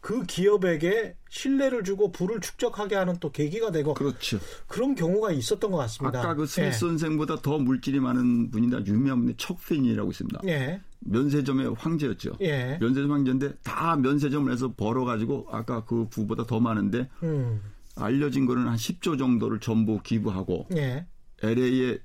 그 0.00 0.24
기업에게 0.24 1.16
신뢰를 1.28 1.82
주고 1.82 2.12
부를 2.12 2.40
축적하게 2.40 2.94
하는 2.94 3.16
또 3.18 3.32
계기가 3.32 3.72
되고 3.72 3.94
그렇죠. 3.94 4.38
그런 4.66 4.94
경우가 4.94 5.32
있었던 5.32 5.70
것 5.70 5.76
같습니다. 5.78 6.20
아까 6.20 6.34
그 6.34 6.46
스미스 6.46 6.80
선생보다 6.80 7.42
더 7.42 7.58
물질이 7.58 7.98
많은 8.00 8.50
분이다 8.50 8.86
유명한 8.86 9.22
분이 9.22 9.34
척페인이라고 9.36 10.10
있습니다. 10.10 10.40
예, 10.46 10.80
면세점의 11.00 11.74
황제였죠. 11.76 12.34
예, 12.42 12.78
면세점 12.80 13.10
황제인데 13.10 13.56
다 13.64 13.96
면세점을 13.96 14.50
해서 14.52 14.72
벌어가지고 14.72 15.48
아까 15.50 15.84
그 15.84 16.06
부보다 16.08 16.44
더 16.44 16.60
많은데 16.60 17.08
음, 17.24 17.60
알려진 17.96 18.46
거는 18.46 18.68
한 18.68 18.76
10조 18.76 19.18
정도를 19.18 19.58
전부 19.58 20.00
기부하고 20.00 20.68
예, 20.76 21.06
LA의 21.42 21.98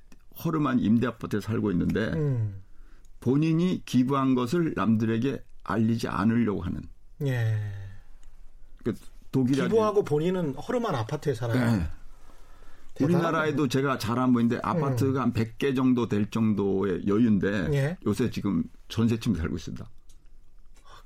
허름한 0.44 0.80
임대 0.80 1.06
아파트에 1.06 1.40
살고 1.40 1.70
있는데 1.70 2.08
음, 2.08 2.63
본인이 3.24 3.82
기부한 3.86 4.34
것을 4.34 4.74
남들에게 4.76 5.42
알리지 5.62 6.08
않으려고 6.08 6.60
하는 6.60 6.82
예. 7.22 7.56
그 8.84 8.92
독일이 9.32 9.62
기부하고 9.62 10.04
본인은 10.04 10.56
허름한 10.56 10.94
아파트에 10.94 11.32
살아요. 11.32 11.78
네. 11.78 11.86
우리나라에도 13.00 13.66
제가 13.66 13.96
잘 13.96 14.18
안 14.18 14.34
보이는데 14.34 14.60
아파트가 14.62 15.22
한 15.22 15.32
100개 15.32 15.74
정도 15.74 16.06
될 16.06 16.30
정도의 16.30 17.06
여유인데 17.06 17.72
예. 17.72 17.96
요새 18.06 18.28
지금 18.28 18.62
전세층 18.88 19.34
살고 19.34 19.56
있습니다. 19.56 19.88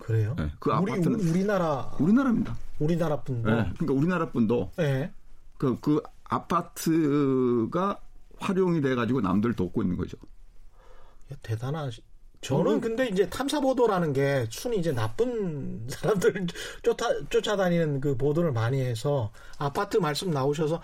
그래요? 0.00 0.34
네, 0.36 0.50
그 0.58 0.72
우리 0.72 0.92
아파트는 0.92 1.20
우리나라 1.20 1.92
우리나라입니다. 2.00 2.56
우리나라 2.80 3.20
분도 3.20 3.48
네, 3.48 3.72
그러니까 3.78 3.92
우리나라 3.92 4.30
분도 4.32 4.72
예. 4.80 5.12
그, 5.56 5.78
그 5.80 6.02
아파트가 6.24 8.00
활용이 8.40 8.80
돼가지고 8.80 9.20
남들 9.20 9.54
돕고 9.54 9.82
있는 9.82 9.96
거죠. 9.96 10.18
야, 11.32 11.36
대단하시. 11.42 12.07
저는 12.40 12.80
근데 12.80 13.06
이제 13.08 13.28
탐사 13.28 13.60
보도라는 13.60 14.12
게 14.12 14.46
순위 14.50 14.78
이제 14.78 14.92
나쁜 14.92 15.86
사람들 15.90 16.46
쫓아 16.82 17.08
쫓아다니는 17.28 18.00
그 18.00 18.16
보도를 18.16 18.52
많이 18.52 18.80
해서 18.80 19.32
아파트 19.58 19.96
말씀 19.96 20.30
나오셔서 20.30 20.80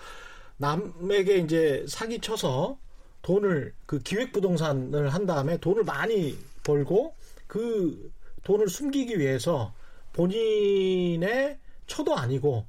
남에게 0.57 1.37
이제 1.37 1.85
사기 1.87 2.19
쳐서 2.19 2.77
돈을 3.21 3.73
그 3.85 3.99
기획 3.99 4.31
부동산을 4.31 5.09
한 5.09 5.25
다음에 5.25 5.57
돈을 5.57 5.83
많이 5.83 6.37
벌고 6.63 7.15
그 7.47 8.11
돈을 8.43 8.69
숨기기 8.69 9.19
위해서 9.19 9.73
본인의 10.13 11.57
처도 11.87 12.15
아니고 12.15 12.65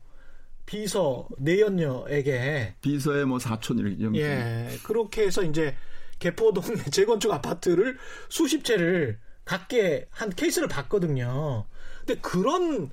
비서 0.65 1.29
내연녀에게 1.39 2.75
비서의 2.81 3.25
뭐 3.25 3.39
사촌 3.39 3.79
이렇게. 3.79 4.19
예, 4.19 4.69
그렇게 4.83 5.23
해서 5.27 5.43
이제 5.43 5.77
개포동 6.19 6.63
재건축 6.91 7.31
아파트를 7.33 7.97
수십 8.29 8.65
채를 8.65 9.19
갖게 9.45 10.07
한 10.11 10.31
케이스를 10.31 10.69
봤거든요. 10.69 11.67
근데 12.05 12.21
그런 12.21 12.91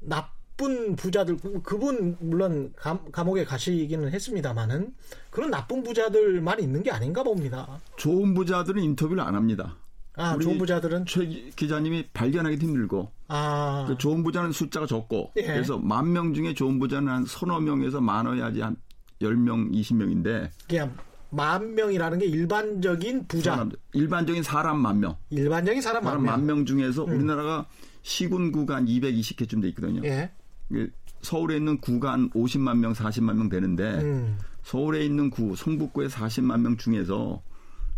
나쁜 0.00 0.96
부자들, 0.96 1.36
그- 1.38 1.62
그분 1.62 2.16
물론 2.20 2.72
감, 2.76 3.10
감옥에 3.12 3.44
가시기는 3.44 4.10
했습니다만은 4.10 4.94
그런 5.30 5.50
나쁜 5.50 5.82
부자들만 5.82 6.60
있는 6.60 6.82
게 6.82 6.90
아닌가 6.90 7.22
봅니다. 7.22 7.80
좋은 7.96 8.34
부자들은 8.34 8.82
인터뷰를 8.82 9.22
안 9.22 9.34
합니다. 9.34 9.76
아, 10.14 10.36
좋은 10.38 10.58
부자들은 10.58 11.06
최 11.06 11.24
기자님이 11.26 12.08
발견하기 12.12 12.56
힘들고 12.58 13.10
아, 13.28 13.86
그 13.88 13.96
좋은 13.96 14.22
부자는 14.22 14.52
숫자가 14.52 14.86
적고 14.86 15.32
예. 15.36 15.42
그래서 15.46 15.78
만 15.78 16.12
명 16.12 16.34
중에 16.34 16.52
좋은 16.52 16.78
부자는 16.78 17.08
한 17.10 17.24
서너 17.24 17.60
명에서 17.60 18.00
많아야지 18.02 18.60
한 18.60 18.76
10명, 19.22 19.72
20명인데 19.72 20.50
그냥 20.68 20.94
만 21.34 21.74
명이라는 21.74 22.18
게 22.18 22.26
일반적인 22.26 23.26
부자, 23.26 23.52
사람, 23.52 23.70
일반적인 23.94 24.42
사람 24.42 24.78
만 24.78 25.00
명. 25.00 25.16
일반적인 25.30 25.80
사람 25.80 26.04
만 26.04 26.10
사람 26.12 26.22
명. 26.24 26.32
만 26.32 26.46
명 26.46 26.66
중에서 26.66 27.04
우리나라가 27.04 27.66
시군 28.02 28.52
구간 28.52 28.84
220개쯤 28.86 29.62
돼 29.62 29.68
있거든요. 29.68 30.02
예, 30.04 30.30
이게 30.70 30.88
서울에 31.22 31.56
있는 31.56 31.78
구간 31.80 32.28
50만 32.30 32.76
명, 32.78 32.92
40만 32.92 33.34
명 33.36 33.48
되는데 33.48 33.82
음, 34.02 34.38
서울에 34.62 35.04
있는 35.06 35.30
구, 35.30 35.56
성북구의 35.56 36.10
40만 36.10 36.60
명 36.60 36.76
중에서 36.76 37.42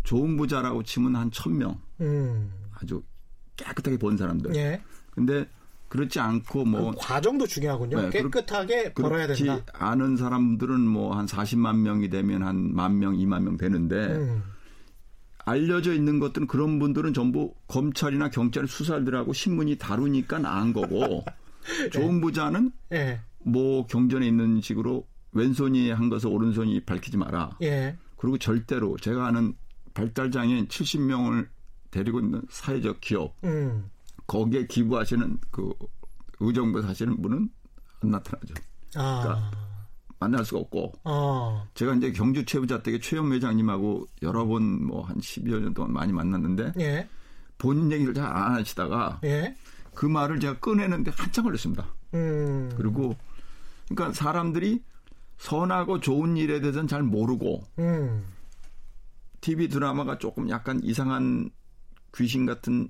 좋은 0.03 0.37
부자라고 0.37 0.83
치면 0.83 1.15
한 1.17 1.29
1000명. 1.29 1.77
음, 2.01 2.51
아주 2.73 3.03
깨끗하게 3.57 3.97
본 3.97 4.15
사람들. 4.15 4.55
예. 4.55 4.81
근데 5.11 5.45
그렇지 5.89 6.19
않고 6.19 6.65
뭐 6.65 6.91
그 6.91 6.97
과정도 6.97 7.45
중요하군요. 7.47 8.01
네, 8.01 8.09
깨끗하게 8.09 8.93
벌어야 8.93 9.25
그렇지 9.27 9.43
된다. 9.45 9.63
않은 9.73 10.17
사람들은 10.17 10.79
뭐 10.81 11.15
한 11.15 11.25
40만 11.25 11.77
명이 11.77 12.09
되면 12.09 12.43
한 12.43 12.73
만 12.73 12.97
명, 12.99 13.15
2만 13.15 13.43
명 13.43 13.57
되는데 13.57 13.95
음. 14.15 14.43
알려져 15.45 15.93
있는 15.93 16.19
것들은 16.19 16.47
그런 16.47 16.79
분들은 16.79 17.13
전부 17.13 17.53
검찰이나 17.67 18.29
경찰 18.29 18.67
수사들하고 18.67 19.31
신문이 19.33 19.77
다루니까 19.77 20.37
안 20.43 20.73
거고 20.73 21.23
좋은 21.93 22.19
부자는 22.21 22.71
예, 22.93 23.19
뭐 23.43 23.85
경전에 23.85 24.27
있는 24.27 24.59
식으로 24.61 25.05
왼손이 25.33 25.91
한 25.91 26.09
것을 26.09 26.29
오른손이 26.29 26.79
밝히지 26.85 27.17
마라. 27.17 27.57
예, 27.61 27.95
그리고 28.17 28.37
절대로 28.39 28.97
제가 28.97 29.27
아는 29.27 29.53
발달장애인 29.93 30.67
70명을 30.67 31.47
데리고 31.91 32.19
있는 32.19 32.41
사회적 32.49 32.99
기업 33.01 33.35
음, 33.43 33.89
거기에 34.27 34.65
기부하시는 34.67 35.37
그 35.51 35.71
의정부 36.39 36.81
사시는 36.81 37.21
분은 37.21 37.49
안 38.01 38.09
나타나죠. 38.11 38.53
아, 38.95 39.21
그러니까 39.23 39.51
만날 40.19 40.45
수가 40.45 40.61
없고 40.61 40.93
어, 41.03 41.67
제가 41.73 41.93
이제 41.95 42.11
경주 42.11 42.43
최부자 42.45 42.81
댁에 42.81 42.99
최영 42.99 43.31
회장님하고 43.33 44.05
여러 44.23 44.45
번 44.45 44.61
뭐 44.87 45.01
한 45.03 45.17
12여 45.17 45.59
년 45.59 45.73
동안 45.73 45.93
많이 45.93 46.11
만났는데 46.13 46.73
예, 46.79 47.07
본인 47.57 47.91
얘기를 47.91 48.13
잘 48.13 48.25
안 48.25 48.53
하시다가 48.55 49.19
예, 49.25 49.55
그 49.93 50.05
말을 50.05 50.39
제가 50.39 50.59
꺼내는데 50.59 51.11
한참 51.15 51.43
걸렸습니다. 51.45 51.85
음, 52.13 52.71
그리고 52.77 53.15
그러니까 53.89 54.13
사람들이 54.13 54.81
선하고 55.37 55.99
좋은 55.99 56.37
일에 56.37 56.61
대해서는 56.61 56.87
잘 56.87 57.03
모르고 57.03 57.63
음. 57.79 58.25
TV 59.41 59.67
드라마가 59.67 60.17
조금 60.17 60.49
약간 60.49 60.79
이상한 60.81 61.49
귀신 62.15 62.45
같은 62.45 62.89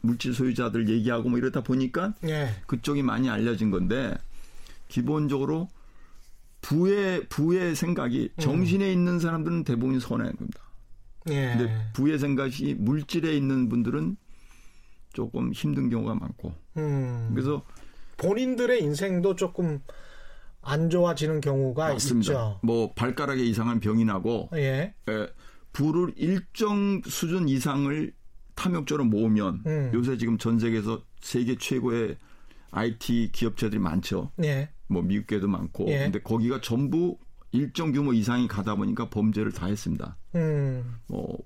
물질 0.00 0.32
소유자들 0.34 0.88
얘기하고 0.88 1.28
뭐 1.28 1.38
이러다 1.38 1.62
보니까 1.62 2.14
예. 2.24 2.50
그쪽이 2.66 3.02
많이 3.02 3.28
알려진 3.28 3.70
건데 3.70 4.14
기본적으로 4.88 5.68
부의 6.60 7.26
부의 7.28 7.74
생각이 7.74 8.30
음. 8.34 8.40
정신에 8.40 8.92
있는 8.92 9.18
사람들은 9.18 9.64
대부분 9.64 10.00
선한 10.00 10.36
겁니다. 10.36 10.60
예. 11.30 11.54
근데 11.56 11.90
부의 11.94 12.18
생각이 12.18 12.74
물질에 12.78 13.36
있는 13.36 13.68
분들은 13.68 14.16
조금 15.12 15.52
힘든 15.52 15.88
경우가 15.90 16.14
많고 16.14 16.54
음. 16.76 17.30
그래서 17.32 17.64
본인들의 18.16 18.82
인생도 18.82 19.36
조금 19.36 19.80
안 20.60 20.90
좋아지는 20.90 21.40
경우가 21.40 21.88
맞습니다. 21.92 22.32
있죠. 22.32 22.60
뭐 22.62 22.92
발가락에 22.94 23.42
이상한 23.42 23.80
병이 23.80 24.04
나고 24.04 24.50
예. 24.54 24.94
에, 25.08 25.26
부를 25.72 26.12
일정 26.16 27.00
수준 27.04 27.48
이상을 27.48 28.12
탐욕적으로 28.58 29.04
모으면 29.04 29.62
음. 29.66 29.90
요새 29.94 30.18
지금 30.18 30.36
전 30.36 30.58
세계에서 30.58 31.00
세계 31.20 31.56
최고의 31.56 32.16
IT 32.72 33.30
기업체들이 33.32 33.78
많죠. 33.78 34.32
예. 34.42 34.68
뭐 34.88 35.00
미국계도 35.00 35.46
많고. 35.46 35.86
예. 35.88 35.98
근데 36.00 36.20
거기가 36.20 36.60
전부 36.60 37.16
일정 37.52 37.92
규모 37.92 38.12
이상이 38.12 38.48
가다 38.48 38.74
보니까 38.74 39.08
범죄를 39.10 39.52
다 39.52 39.66
했습니다. 39.66 40.16
음. 40.34 40.96
뭐 41.06 41.38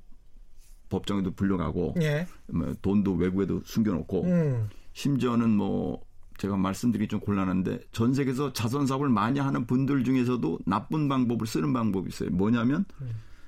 법정에도 0.89 1.33
불려가고 1.33 1.95
예. 2.01 2.27
뭐 2.47 2.75
돈도 2.81 3.15
외국에도 3.15 3.61
숨겨놓고 3.65 4.25
음. 4.25 4.71
심지어는 4.95 5.51
뭐 5.51 6.03
제가 6.39 6.57
말씀드리기 6.57 7.09
좀 7.09 7.21
곤란한데 7.21 7.81
전 7.93 8.15
세계에서 8.15 8.55
자선 8.55 8.87
사업을 8.87 9.11
많이 9.11 9.39
하는 9.39 9.67
분들 9.67 10.03
중에서도 10.05 10.61
나쁜 10.65 11.09
방법을 11.09 11.47
쓰는 11.47 11.75
방법이 11.75 12.09
있어요. 12.09 12.31
뭐냐면 12.31 12.87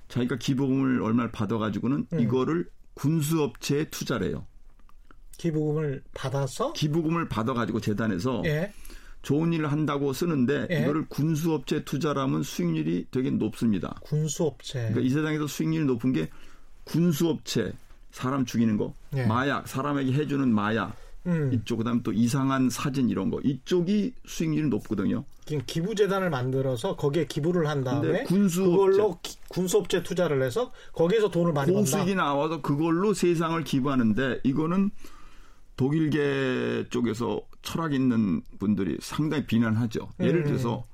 자기가 0.08 0.36
기부금을 0.36 1.00
얼마를 1.00 1.32
받아가지고는 1.32 2.06
음. 2.12 2.20
이거를 2.20 2.68
군수업체에 2.94 3.84
투자를 3.90 4.28
해요. 4.28 4.46
기부금을 5.36 6.02
받아서 6.14 6.72
기부금을 6.72 7.28
받아가지고 7.28 7.80
재단에서 7.80 8.42
예. 8.46 8.72
좋은 9.22 9.52
일을 9.52 9.72
한다고 9.72 10.12
쓰는데 10.12 10.68
예. 10.70 10.82
이거를 10.82 11.06
군수업체 11.08 11.84
투자라면 11.84 12.42
수익률이 12.42 13.06
되게 13.10 13.30
높습니다. 13.30 13.98
군수업체. 14.02 14.78
그러니까 14.78 15.00
이 15.00 15.08
세상에서 15.08 15.46
수익률이 15.46 15.86
높은 15.86 16.12
게 16.12 16.28
군수업체 16.84 17.72
사람 18.10 18.44
죽이는 18.44 18.76
거, 18.76 18.94
예. 19.16 19.26
마약 19.26 19.66
사람에게 19.66 20.12
해주는 20.12 20.48
마약 20.48 20.94
음. 21.26 21.50
이쪽 21.52 21.76
그다음 21.78 22.02
또 22.02 22.12
이상한 22.12 22.68
사진 22.70 23.08
이런 23.08 23.30
거 23.30 23.40
이쪽이 23.42 24.12
수익률이 24.26 24.68
높거든요. 24.68 25.24
지금 25.46 25.62
기부 25.66 25.94
재단을 25.94 26.30
만들어서 26.30 26.96
거기에 26.96 27.26
기부를 27.26 27.66
한 27.68 27.84
다음에 27.84 28.24
군수업체 28.24 28.70
그걸로 28.70 29.18
기- 29.22 29.36
군수업체 29.48 30.02
투자를 30.02 30.42
해서 30.42 30.72
거기에서 30.92 31.30
돈을 31.30 31.52
많이 31.52 31.72
번다. 31.72 31.80
고수익이 31.98 32.14
나와서 32.14 32.60
그걸로 32.62 33.12
세상을 33.14 33.62
기부하는데 33.64 34.40
이거는 34.44 34.90
독일계 35.76 36.86
쪽에서 36.90 37.40
철학 37.62 37.94
있는 37.94 38.42
분들이 38.58 38.96
상당히 39.00 39.46
비난하죠. 39.46 40.08
예를 40.20 40.40
음. 40.42 40.44
들어서 40.46 40.84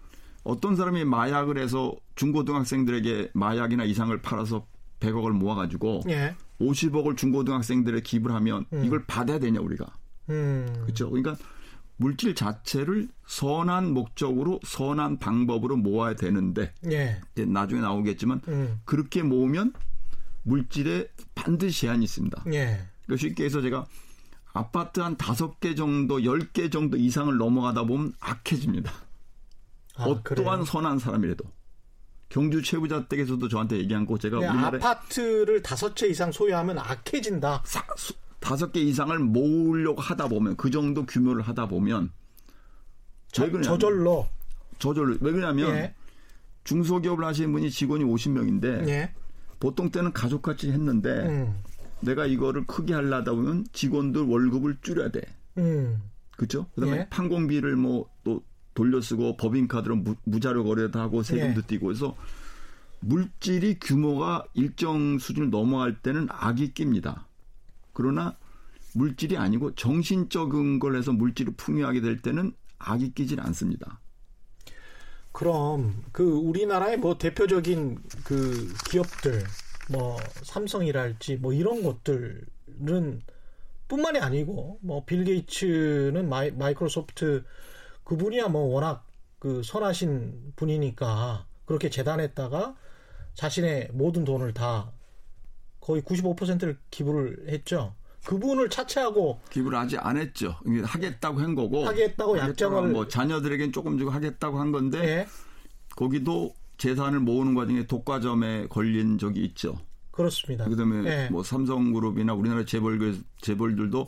어떤 0.42 0.74
사람이 0.74 1.04
마약을 1.04 1.58
해서 1.58 1.94
중고등학생들에게 2.16 3.30
마약이나 3.34 3.84
이상을 3.84 4.16
팔아서 4.22 4.66
100억을 5.00 5.32
모아가지고 5.32 6.02
예. 6.08 6.34
50억을 6.60 7.16
중고등학생들에 7.16 8.00
기부를 8.00 8.34
하면 8.36 8.64
음. 8.72 8.84
이걸 8.84 9.04
받아야 9.06 9.38
되냐 9.38 9.60
우리가 9.60 9.86
음. 10.30 10.80
그렇죠. 10.84 11.10
그러니까 11.10 11.36
물질 11.96 12.34
자체를 12.34 13.08
선한 13.26 13.92
목적으로 13.92 14.58
선한 14.64 15.18
방법으로 15.18 15.76
모아야 15.76 16.14
되는데 16.16 16.72
예. 16.90 17.20
나중에 17.44 17.80
나오겠지만 17.82 18.40
음. 18.48 18.80
그렇게 18.86 19.22
모으면 19.22 19.72
물질에 20.44 21.08
반드시 21.34 21.82
제한이 21.82 22.04
있습니다. 22.04 22.44
예. 22.54 22.80
그러니까 23.04 23.16
쉽게 23.20 23.44
해서 23.44 23.60
제가 23.60 23.86
아파트 24.52 25.00
한 25.00 25.16
다섯 25.16 25.60
개 25.60 25.74
정도, 25.74 26.24
열 26.24 26.40
개 26.52 26.70
정도 26.70 26.96
이상을 26.96 27.36
넘어가다 27.36 27.84
보면 27.84 28.14
악해집니다. 28.20 28.90
아, 29.96 30.04
어떠한? 30.04 30.64
선한 30.64 30.98
사람이라도. 30.98 31.44
경주 32.30 32.62
최부자 32.62 33.06
댁에서도 33.06 33.46
저한테 33.48 33.76
얘기한 33.78 34.06
거 34.06 34.16
제가 34.16 34.38
네, 34.38 34.48
우리나라에 34.48 34.80
아파트를 34.80 35.62
다섯 35.62 35.94
채 35.94 36.06
이상 36.08 36.32
소유하면 36.32 36.78
악해진다. 36.78 37.62
사- 37.66 37.84
수- 37.96 38.14
다섯 38.40 38.72
개 38.72 38.80
이상을 38.80 39.16
모으려고 39.18 40.00
하다 40.00 40.28
보면 40.28 40.56
그 40.56 40.70
정도 40.70 41.04
규모를 41.06 41.42
하다 41.42 41.68
보면 41.68 42.10
저, 43.32 43.44
왜 43.44 43.50
그러냐면- 43.50 43.62
저절로. 43.62 44.28
저절로 44.78 45.16
왜 45.20 45.32
그러냐면 45.32 45.70
예. 45.76 45.94
중소기업을 46.64 47.24
하시는 47.24 47.52
분이 47.52 47.70
직원이 47.70 48.04
50명인데 48.04 48.88
예. 48.88 49.12
보통 49.60 49.90
때는 49.90 50.12
가족같이 50.12 50.70
했는데 50.72 51.10
음. 51.28 51.54
내가 52.00 52.24
이거를 52.26 52.66
크게 52.66 52.94
하려다 52.94 53.32
보면 53.32 53.66
직원들 53.72 54.22
월급을 54.22 54.78
줄여야 54.80 55.10
돼. 55.10 55.20
음. 55.58 56.00
그렇죠? 56.36 56.66
그다음에 56.74 56.98
예. 56.98 57.08
판공비를 57.10 57.76
뭐 57.76 58.08
또 58.24 58.42
돌려쓰고 58.74 59.36
법인카드로 59.36 59.96
무, 59.96 60.14
무자료 60.24 60.62
거래도 60.64 61.00
하고 61.00 61.22
세금도 61.22 61.60
예. 61.60 61.66
띄고 61.66 61.90
해서 61.90 62.16
물질이 63.00 63.78
규모가 63.80 64.44
일정 64.54 65.18
수준을 65.18 65.50
넘어갈 65.50 65.96
때는 66.00 66.28
악이 66.30 66.72
낍니다. 66.74 67.26
그러나 68.00 68.34
물질이 68.94 69.36
아니고 69.36 69.74
정신적인 69.74 70.78
걸 70.78 70.96
해서 70.96 71.12
물질을 71.12 71.52
풍요하게 71.56 72.00
될 72.00 72.22
때는 72.22 72.54
악이 72.78 73.12
끼질 73.12 73.40
않습니다. 73.40 74.00
그럼 75.32 76.02
그 76.12 76.24
우리나라의 76.24 76.96
뭐 76.96 77.18
대표적인 77.18 77.98
그 78.24 78.72
기업들 78.88 79.44
뭐 79.90 80.16
삼성이랄지 80.42 81.36
뭐 81.36 81.52
이런 81.52 81.82
것들은 81.82 83.22
뿐만이 83.88 84.18
아니고 84.18 84.78
뭐 84.80 85.04
빌 85.04 85.24
게이츠는 85.24 86.28
마이, 86.28 86.50
마이크로소프트 86.52 87.44
그분이야 88.04 88.48
뭐 88.48 88.62
워낙 88.74 89.06
그 89.38 89.62
선하신 89.62 90.54
분이니까 90.56 91.46
그렇게 91.66 91.90
재단했다가 91.90 92.76
자신의 93.34 93.90
모든 93.92 94.24
돈을 94.24 94.54
다 94.54 94.90
거의 95.90 96.02
95%를 96.02 96.78
기부를 96.90 97.48
했죠. 97.48 97.94
그분을 98.24 98.70
차치하고 98.70 99.40
기부를 99.50 99.76
아직 99.78 99.96
안 100.04 100.16
했죠. 100.16 100.54
하겠다고 100.84 101.40
한 101.40 101.54
거고. 101.56 101.84
하겠다고 101.86 102.36
약정을- 102.36 102.92
뭐 102.92 103.08
자녀들에겐 103.08 103.72
조금 103.72 103.98
주고 103.98 104.10
하겠다고 104.10 104.60
한 104.60 104.70
건데 104.72 104.98
예, 105.02 105.26
거기도 105.96 106.54
재산을 106.78 107.18
모으는 107.20 107.54
과정에 107.54 107.86
독과점에 107.86 108.66
걸린 108.68 109.18
적이 109.18 109.40
있죠. 109.46 109.78
그렇습니다. 110.12 110.66
그다음에 110.68 111.10
예. 111.10 111.28
뭐 111.30 111.42
삼성그룹이나 111.42 112.34
우리나라 112.34 112.64
재벌 112.64 113.18
재벌들도 113.40 114.06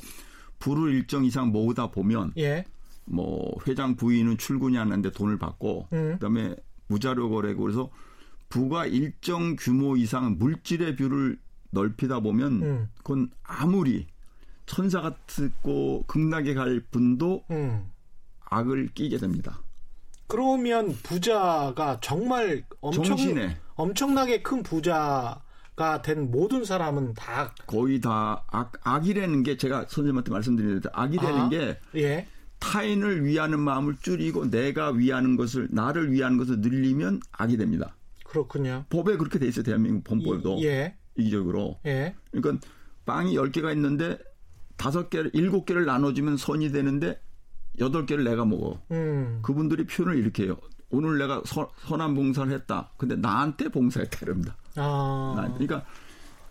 부를 0.59 0.93
일정 0.95 1.25
이상 1.25 1.49
모으다 1.51 1.91
보면 1.91 2.33
예, 2.39 2.65
뭐 3.07 3.57
회장 3.67 3.97
부인은 3.97 4.37
출근이 4.39 4.79
안 4.79 4.89
하는데 4.93 5.11
돈을 5.11 5.39
받고 5.39 5.89
음. 5.95 6.13
그다음에 6.15 6.55
무자료 6.87 7.29
거래고 7.31 7.63
그래서 7.63 7.91
부가 8.51 8.85
일정 8.87 9.57
규모 9.59 9.97
이상 9.97 10.37
물질의 10.39 10.97
부를 10.97 11.39
넓히다 11.77 12.21
보면 12.21 12.63
음. 12.63 12.89
그건 12.99 13.31
아무리 13.43 14.07
천사 14.67 15.01
같고 15.01 16.05
극락에 16.07 16.55
갈 16.55 16.81
분도 16.91 17.45
음. 17.51 17.91
악을 18.49 18.91
끼게 18.95 19.19
됩니다. 19.19 19.59
그러면 20.29 20.95
부자가 21.03 21.99
정말 22.01 22.65
엄청 22.81 23.05
정신에 23.05 23.59
엄청나게 23.75 24.43
큰 24.43 24.63
부자가 24.63 26.03
된 26.03 26.31
모든 26.31 26.65
사람은 26.65 27.15
다 27.15 27.55
거의 27.67 28.01
다 28.01 28.45
악, 28.49 28.73
악이라는 28.83 29.43
게 29.43 29.57
제가 29.57 29.81
선생님한테 29.89 30.31
말씀드리는데 30.31 30.89
악이라는 30.93 31.39
아. 31.41 31.49
게 31.49 31.79
예. 31.97 32.27
타인을 32.61 33.25
위하는 33.25 33.59
마음을 33.59 33.97
줄이고 34.01 34.49
내가 34.51 34.91
위하는 34.93 35.37
것을 35.37 35.69
나를 35.73 36.13
위하는 36.13 36.39
것을 36.39 36.61
늘리면 36.61 37.21
악이 37.33 37.57
됩니다. 37.57 37.97
그렇군요. 38.25 38.85
법에 38.89 39.17
그렇게 39.17 39.39
돼 39.39 39.49
있어요. 39.49 39.65
대한민국 39.65 40.05
범법에도 40.05 40.59
이- 40.59 40.67
예. 40.67 40.97
이기적으로. 41.17 41.79
예. 41.87 42.15
그러니까 42.31 42.67
빵이 43.05 43.35
10개가 43.35 43.73
있는데 43.75 44.19
다섯 44.77 45.11
개를 45.11 45.31
일곱 45.35 45.67
개를 45.67 45.85
나눠 45.85 46.13
주면 46.13 46.37
선이 46.37 46.73
되는데 46.73 47.21
여덟 47.79 48.07
개를 48.07 48.25
내가 48.25 48.45
먹어. 48.45 48.81
음. 48.91 49.41
그분들이 49.43 49.87
표현을 49.87 50.17
이렇게 50.19 50.45
해요. 50.45 50.57
오늘 50.91 51.19
내가 51.19 51.43
선, 51.47 51.67
선한 51.87 52.15
봉사를 52.15 52.53
했다. 52.53 52.91
근데 52.97 53.17
나한테 53.17 53.69
봉사했다 53.69 54.19
이럽니다. 54.23 54.57
아. 54.77 55.35
나- 55.37 55.49
그러니까 55.55 55.85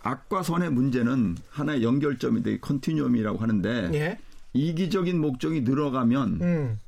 악과 0.04 0.41
선의 0.41 0.71
문제는 0.71 1.38
하나의 1.50 1.84
연결점인데 1.84 2.60
컨티뉴엄이라고 2.60 3.38
하는데 3.38 3.89
예. 3.93 4.17
이기적인 4.54 5.19
목적이 5.21 5.62
늘어가면 5.62 6.41
음. 6.41 6.80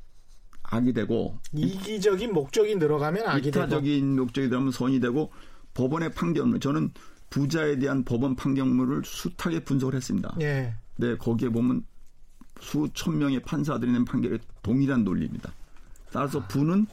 악이 0.63 0.93
되고 0.93 1.37
이기적인 1.53 2.33
목적이 2.33 2.75
늘어가면 2.77 3.27
악이 3.27 3.51
되고. 3.51 3.65
이타적인 3.65 4.15
목적이 4.15 4.49
되면 4.49 4.71
선이 4.71 4.99
되고 4.99 5.31
법원의 5.75 6.13
판결문 6.13 6.59
저는 6.59 6.91
부자에 7.33 7.79
대한 7.79 8.03
법원 8.03 8.35
판결문을 8.35 9.01
숱하게 9.03 9.61
분석을 9.63 9.95
했습니다. 9.95 10.35
예. 10.41 10.71
네, 10.97 11.17
거기에 11.17 11.49
보면 11.49 11.83
수천 12.59 13.17
명의 13.17 13.41
판사들이 13.41 13.91
낸 13.91 14.05
판결이 14.05 14.37
동일한 14.61 15.03
논리입니다. 15.03 15.51
따라서 16.11 16.47
부는 16.47 16.85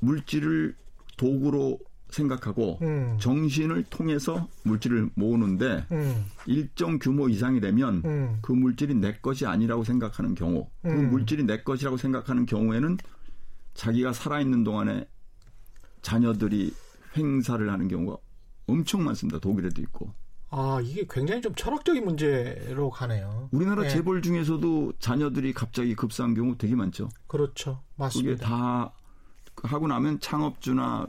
물질을 0.00 0.74
도구로 1.16 1.78
생각하고 2.08 2.80
음. 2.82 3.16
정신을 3.20 3.84
통해서 3.90 4.48
물질을 4.64 5.08
모으는데 5.14 5.86
음. 5.92 6.24
일정 6.46 6.98
규모 6.98 7.28
이상이 7.28 7.60
되면 7.60 8.02
음. 8.04 8.38
그 8.42 8.50
물질이 8.50 8.96
내 8.96 9.14
것이 9.18 9.46
아니라고 9.46 9.84
생각하는 9.84 10.34
경우, 10.34 10.68
그 10.82 10.88
음. 10.88 11.10
물질이 11.10 11.44
내 11.44 11.62
것이라고 11.62 11.96
생각하는 11.96 12.44
경우에는 12.44 12.98
자기가 13.74 14.12
살아있는 14.12 14.64
동안에 14.64 15.06
자녀들이 16.02 16.74
행사를 17.16 17.70
하는 17.70 17.86
경우가 17.86 18.16
엄청 18.66 19.04
많습니다. 19.04 19.38
독일에도 19.38 19.80
있고. 19.82 20.12
아, 20.50 20.80
이게 20.82 21.04
굉장히 21.10 21.42
좀 21.42 21.54
철학적인 21.54 22.04
문제로 22.04 22.88
가네요. 22.88 23.48
우리나라 23.50 23.82
네. 23.82 23.88
재벌 23.88 24.22
중에서도 24.22 24.92
자녀들이 25.00 25.52
갑자기 25.52 25.94
급사한 25.96 26.34
경우 26.34 26.56
되게 26.56 26.76
많죠. 26.76 27.08
그렇죠. 27.26 27.82
그게 27.90 28.04
맞습니다. 28.04 28.46
다 28.46 28.92
하고 29.64 29.88
나면 29.88 30.20
창업주나 30.20 31.06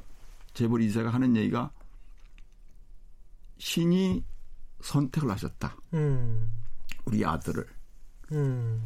재벌 0.54 0.82
이사가 0.82 1.10
하는 1.10 1.36
얘기가 1.36 1.72
신이 3.58 4.24
선택을 4.82 5.30
하셨다. 5.30 5.76
음. 5.94 6.50
우리 7.06 7.24
아들을. 7.24 7.66
음. 8.32 8.82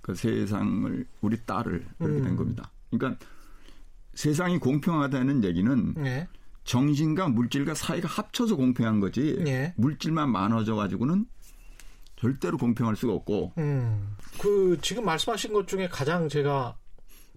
그 0.00 0.14
세상을 0.14 1.06
우리 1.20 1.44
딸을 1.44 1.86
그렇게 1.98 2.22
된 2.22 2.30
음. 2.30 2.36
겁니다. 2.36 2.70
그러니까 2.90 3.22
세상이 4.14 4.58
공평하다는 4.58 5.44
얘기는 5.44 5.94
네. 5.94 6.26
정신과 6.68 7.28
물질과 7.28 7.74
사이가 7.74 8.06
합쳐서 8.06 8.56
공평한 8.56 9.00
거지 9.00 9.42
예. 9.46 9.72
물질만 9.78 10.30
많아져 10.30 10.74
가지고는 10.74 11.24
절대로 12.16 12.58
공평할 12.58 12.94
수가 12.94 13.14
없고 13.14 13.52
음. 13.56 14.16
그 14.38 14.78
지금 14.82 15.06
말씀하신 15.06 15.54
것 15.54 15.66
중에 15.66 15.88
가장 15.88 16.28
제가 16.28 16.76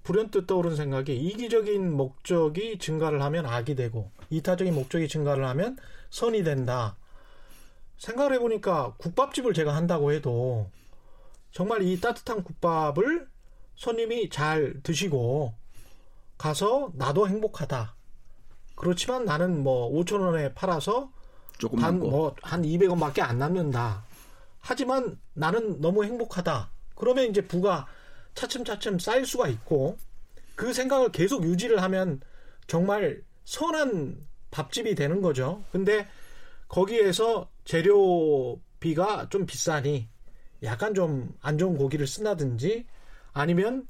불현듯 0.03 0.47
떠오른 0.47 0.75
생각이 0.75 1.15
이기적인 1.15 1.95
목적이 1.95 2.77
증가를 2.77 3.21
하면 3.21 3.45
악이 3.45 3.75
되고 3.75 4.11
이타적인 4.29 4.75
목적이 4.75 5.07
증가를 5.07 5.45
하면 5.45 5.77
선이 6.09 6.43
된다. 6.43 6.97
생각을 7.99 8.33
해보니까 8.33 8.95
국밥집을 8.97 9.53
제가 9.53 9.73
한다고 9.73 10.11
해도 10.11 10.69
정말 11.51 11.83
이 11.83 12.01
따뜻한 12.01 12.43
국밥을 12.43 13.29
손님이 13.75 14.29
잘 14.29 14.81
드시고 14.83 15.53
가서 16.37 16.91
나도 16.95 17.29
행복하다. 17.29 17.95
그렇지만 18.81 19.25
나는 19.25 19.61
뭐 19.63 19.91
5천 19.91 20.21
원에 20.21 20.53
팔아서 20.53 21.11
조금 21.59 21.77
단 21.79 21.91
남고 21.93 22.09
뭐한 22.09 22.63
200원밖에 22.63 23.21
안 23.21 23.37
남는다. 23.37 24.03
하지만 24.59 25.19
나는 25.33 25.79
너무 25.79 26.03
행복하다. 26.03 26.71
그러면 26.95 27.25
이제 27.25 27.41
부가 27.41 27.85
차츰차츰 28.33 28.97
쌓일 28.97 29.25
수가 29.27 29.47
있고 29.49 29.97
그 30.55 30.73
생각을 30.73 31.11
계속 31.11 31.43
유지를 31.43 31.81
하면 31.83 32.21
정말 32.65 33.21
선한 33.45 34.17
밥집이 34.49 34.95
되는 34.95 35.21
거죠. 35.21 35.63
근데 35.71 36.07
거기에서 36.67 37.49
재료비가 37.65 39.29
좀 39.29 39.45
비싸니 39.45 40.07
약간 40.63 40.95
좀 40.95 41.35
안 41.41 41.59
좋은 41.59 41.77
고기를 41.77 42.07
쓴다든지 42.07 42.85
아니면 43.33 43.87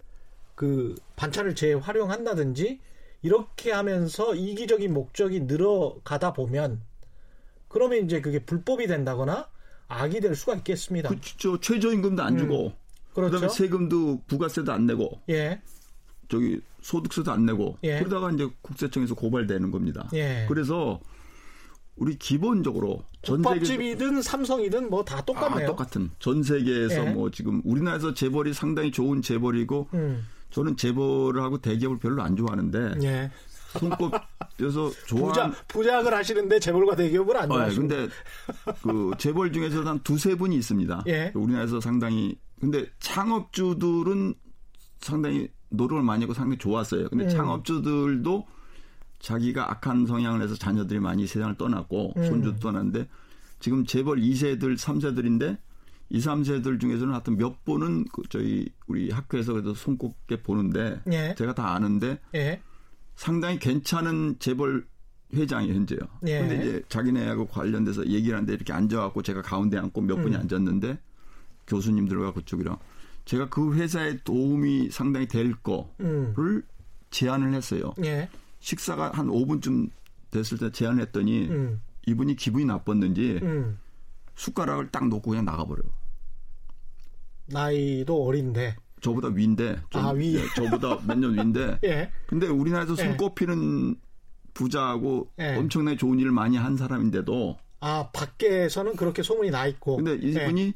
그 0.56 0.96
반찬을 1.16 1.56
재활용한다든지 1.56 2.82
이렇게 3.22 3.72
하면서 3.72 4.34
이기적인 4.36 4.94
목적이 4.94 5.42
늘어가다 5.42 6.34
보면 6.34 6.82
그러면 7.68 8.06
이제 8.06 8.22
그게 8.22 8.40
불법이 8.40 8.88
된다거나 8.88 9.50
악이 9.88 10.22
될 10.22 10.36
수가 10.36 10.56
있겠습니다. 10.56 11.10
그저 11.10 11.60
최저임금도 11.60 12.24
안 12.24 12.38
주고 12.38 12.68
음. 12.68 12.74
그렇죠. 13.14 13.32
그다음에 13.36 13.50
세금도 13.54 14.22
부가세도 14.28 14.72
안 14.72 14.86
내고 14.86 15.22
예, 15.30 15.62
저기 16.30 16.62
소득세도 16.82 17.32
안 17.32 17.46
내고 17.46 17.78
예. 17.84 18.00
그러다가 18.00 18.32
이제 18.32 18.48
국세청에서 18.62 19.16
고발되는 19.16 19.70
겁니다. 19.70 20.10
예. 20.14 20.46
그래서 20.48 21.00
우리 21.98 22.18
기본적으로 22.18 23.04
전 23.22 23.44
세계 23.44 23.50
국밥집이든 23.50 24.22
삼성이든 24.22 24.90
뭐 24.90 25.04
다 25.04 25.24
똑같네요. 25.24 25.66
아, 25.66 25.70
똑같은 25.70 26.10
전 26.20 26.42
세계에서 26.42 27.06
예. 27.06 27.10
뭐 27.12 27.30
지금 27.30 27.62
우리나라에서 27.66 28.14
재벌이 28.14 28.54
상당히 28.54 28.92
좋은 28.92 29.22
재벌이고 29.22 29.90
음, 29.94 30.26
저는 30.52 30.78
재벌을 30.78 31.42
하고 31.42 31.58
대기업을 31.58 32.00
별로 32.00 32.22
안 32.22 32.36
좋아하는데 32.36 32.96
예. 33.04 33.32
손꼽혀서 33.80 34.92
좋아하는 35.08 35.32
부자 35.32 35.52
부작을 35.68 36.14
하시는데 36.14 36.60
재벌과 36.60 36.96
대기업을 36.96 37.38
안 37.38 37.52
어, 37.52 37.56
예, 37.56 37.58
좋아하시고. 37.58 37.88
근데 37.88 38.10
그 38.84 39.12
재벌 39.18 39.52
중에서 39.52 39.82
한 39.84 40.00
두세 40.00 40.36
분이 40.36 40.56
있습니다. 40.56 41.04
예. 41.08 41.32
우리나라에서 41.34 41.80
상당히 41.80 42.38
근데 42.60 42.86
창업주들은 43.00 44.36
상당히 45.00 45.50
노력을 45.70 46.04
많이 46.04 46.24
하고 46.24 46.34
상당히 46.34 46.58
좋았어요. 46.60 47.10
근데 47.10 47.26
음. 47.26 47.30
창업주들도 47.30 48.46
자기가 49.20 49.72
악한 49.72 50.06
성향을 50.06 50.42
해서 50.42 50.56
자녀들이 50.56 51.00
많이 51.00 51.26
세상을 51.26 51.56
떠났고 51.56 52.14
음. 52.18 52.26
손주도 52.26 52.60
떠났는데 52.60 53.08
지금 53.60 53.86
재벌 53.86 54.20
2세들, 54.20 54.78
3세들인데 54.78 55.58
2, 56.12 56.20
3세들 56.20 56.80
중에서는 56.80 57.14
하여튼 57.14 57.38
몇 57.38 57.64
분은 57.64 58.06
그 58.12 58.24
저희 58.30 58.68
우리 58.88 59.10
학교에서 59.10 59.54
그래도 59.54 59.74
손꼽게 59.74 60.44
보는데 60.44 61.02
예. 61.12 61.34
제가 61.38 61.56
다 61.56 61.74
아는데 61.74 62.20
예. 62.36 62.62
상당히 63.16 63.58
괜찮은 63.58 64.36
재벌 64.40 64.86
회장이 65.34 65.72
현재요. 65.72 66.00
예. 66.28 66.40
근데 66.40 66.56
이제 66.58 66.84
자기네하고 66.90 67.48
관련돼서 67.48 68.06
얘기를 68.08 68.36
하는데 68.36 68.54
이렇게 68.54 68.74
앉아갖고 68.74 69.22
제가 69.22 69.42
가운데 69.42 69.78
앉고 69.78 70.02
몇 70.02 70.18
분이 70.18 70.36
음. 70.36 70.42
앉았는데 70.42 71.00
교수님들과 71.68 72.34
그쪽이랑 72.34 72.78
제가 73.24 73.48
그 73.48 73.74
회사에 73.76 74.18
도움이 74.26 74.90
상당히 74.92 75.30
될 75.30 75.54
거를 75.56 75.86
음. 76.02 76.62
제안을 77.12 77.54
했어요. 77.54 77.94
예. 78.04 78.28
식사가 78.60 79.12
한 79.14 79.28
5분쯤 79.28 79.90
됐을 80.32 80.58
때 80.58 80.72
제안을 80.72 81.02
했더니 81.04 81.48
음. 81.48 81.82
이분이 82.06 82.36
기분이 82.36 82.66
나빴는지 82.66 83.40
음. 83.44 83.80
숟가락을 84.36 84.90
딱 84.92 85.08
놓고 85.08 85.30
그냥 85.30 85.46
나가버려요. 85.46 86.01
나이도 87.54 88.24
어린데. 88.26 88.76
저보다 89.02 89.30
위인데 89.30 89.78
좀 89.90 90.06
아, 90.06 90.12
위. 90.12 90.36
예, 90.36 90.42
저보다 90.56 91.00
몇 91.08 91.18
년 91.18 91.34
위인데 91.36 91.80
예. 91.84 92.12
근데 92.28 92.48
우리나라에서 92.48 92.94
예. 92.94 93.04
손꼽히는 93.04 93.96
부자하고 94.54 95.32
예. 95.40 95.56
엄청나게 95.56 95.98
좋은 95.98 96.20
일을 96.20 96.32
많이 96.32 96.56
한 96.58 96.78
사람인데도 96.78 97.58
아, 97.80 98.10
밖에서는 98.14 98.96
그렇게 98.96 99.24
소문이 99.24 99.50
나 99.50 99.66
있고. 99.66 99.98
근데 99.98 100.14
이분이 100.16 100.74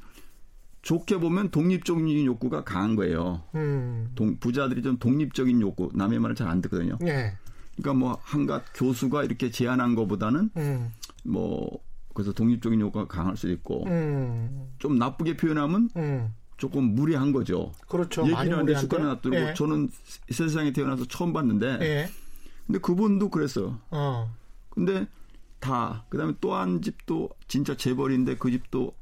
좋게 0.81 1.17
보면 1.19 1.49
독립적인 1.51 2.25
욕구가 2.25 2.63
강한 2.63 2.95
거예요. 2.95 3.43
예. 3.53 3.59
음. 3.59 4.11
동- 4.15 4.37
부자들이 4.39 4.81
좀 4.81 4.97
독립적인 4.97 5.61
욕구, 5.61 5.91
남의 5.93 6.19
말을 6.19 6.35
잘 6.35 6.47
안 6.47 6.61
듣거든요. 6.63 6.97
예. 7.03 7.33
그러니까 7.75 7.93
뭐 7.93 8.17
한갓 8.23 8.63
교수가 8.73 9.23
이렇게 9.25 9.51
제안한 9.51 9.93
것보다는 9.95 10.49
음. 10.57 10.91
뭐 11.25 11.79
그래서 12.15 12.31
독립적인 12.31 12.79
욕구가 12.79 13.05
강할 13.07 13.35
수도 13.37 13.51
있고 13.53 13.85
음. 13.85 14.69
좀 14.79 14.97
나쁘게 14.97 15.37
표현하면 15.37 15.89
음. 15.97 16.33
조금 16.57 16.95
무리한 16.95 17.31
거죠. 17.31 17.71
그렇죠. 17.87 18.23
얘기를 18.23 18.53
하는데. 18.53 18.75
숟가락 18.75 19.07
놔두고 19.07 19.35
예. 19.35 19.53
저는 19.55 19.89
이 20.29 20.33
세상에 20.33 20.71
태어나서 20.71 21.05
처음 21.05 21.33
봤는데 21.33 21.79
예. 21.81 22.09
근데 22.65 22.79
그분도 22.79 23.29
그랬어요. 23.29 23.79
어. 23.91 24.33
근데 24.69 25.07
다 25.59 26.05
그다음에 26.09 26.33
또 26.41 26.55
한 26.55 26.81
집도 26.81 27.29
진짜 27.47 27.75
재벌인데 27.75 28.37
그 28.37 28.51
집도 28.51 28.95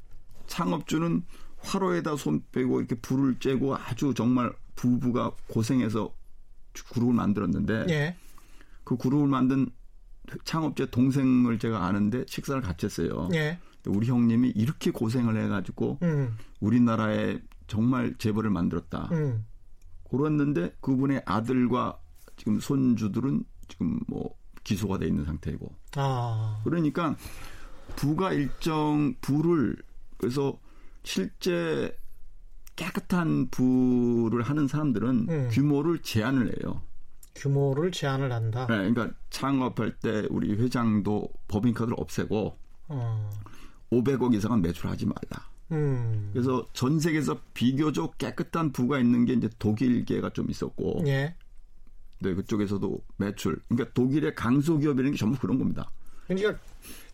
창업주는 0.46 1.22
화로에다 1.58 2.16
손 2.16 2.42
빼고 2.52 2.80
이렇게 2.80 2.94
불을 2.96 3.38
쬐고 3.38 3.78
아주 3.86 4.12
정말 4.14 4.52
부부가 4.74 5.32
고생해서 5.48 6.12
그룹을 6.92 7.14
만들었는데 7.14 7.86
예. 7.88 8.16
그 8.82 8.96
그룹을 8.96 9.28
만든 9.28 9.70
창업자 10.44 10.86
동생을 10.86 11.58
제가 11.58 11.84
아는데 11.86 12.24
식사를 12.26 12.60
같이 12.62 12.86
했어요. 12.86 13.28
예. 13.34 13.58
우리 13.86 14.06
형님이 14.06 14.50
이렇게 14.50 14.90
고생을 14.90 15.36
해가지고 15.44 15.98
음. 16.02 16.36
우리나라에 16.60 17.40
정말 17.66 18.14
재벌을 18.18 18.50
만들었다. 18.50 19.08
음. 19.12 19.46
그랬는데 20.10 20.76
그분의 20.80 21.22
아들과 21.26 21.98
지금 22.36 22.60
손주들은 22.60 23.44
지금 23.68 24.00
뭐 24.06 24.34
기소가 24.62 24.98
돼 24.98 25.06
있는 25.06 25.24
상태이고 25.24 25.74
아. 25.96 26.60
그러니까 26.64 27.16
부가 27.96 28.32
일정 28.32 29.14
부를 29.20 29.76
그래서 30.16 30.58
실제 31.02 31.96
깨끗한 32.76 33.48
부를 33.50 34.42
하는 34.42 34.66
사람들은 34.66 35.26
음. 35.28 35.48
규모를 35.52 36.00
제한을 36.02 36.48
해요. 36.58 36.82
규모를 37.34 37.90
제한을 37.92 38.32
한다. 38.32 38.66
네, 38.68 38.76
그러니까 38.76 39.10
창업할 39.30 39.98
때 39.98 40.26
우리 40.30 40.54
회장도 40.54 41.28
법인카드를 41.48 41.94
없애고 41.98 42.58
어. 42.88 43.30
500억 44.02 44.34
이상은 44.34 44.62
매출하지 44.62 45.06
말라. 45.06 45.48
음. 45.72 46.30
그래서 46.32 46.66
전 46.72 47.00
세계에서 47.00 47.38
비교적 47.54 48.18
깨끗한 48.18 48.72
부가 48.72 48.98
있는 48.98 49.24
게 49.24 49.32
이제 49.34 49.48
독일계가 49.58 50.30
좀 50.30 50.50
있었고, 50.50 51.04
예. 51.06 51.34
네, 52.20 52.34
그쪽에서도 52.34 53.00
매출. 53.16 53.58
그러니까 53.68 53.92
독일의 53.94 54.34
강소 54.34 54.78
기업이라는 54.78 55.12
게 55.12 55.16
전부 55.16 55.38
그런 55.38 55.58
겁니다. 55.58 55.90
그러니까 56.26 56.58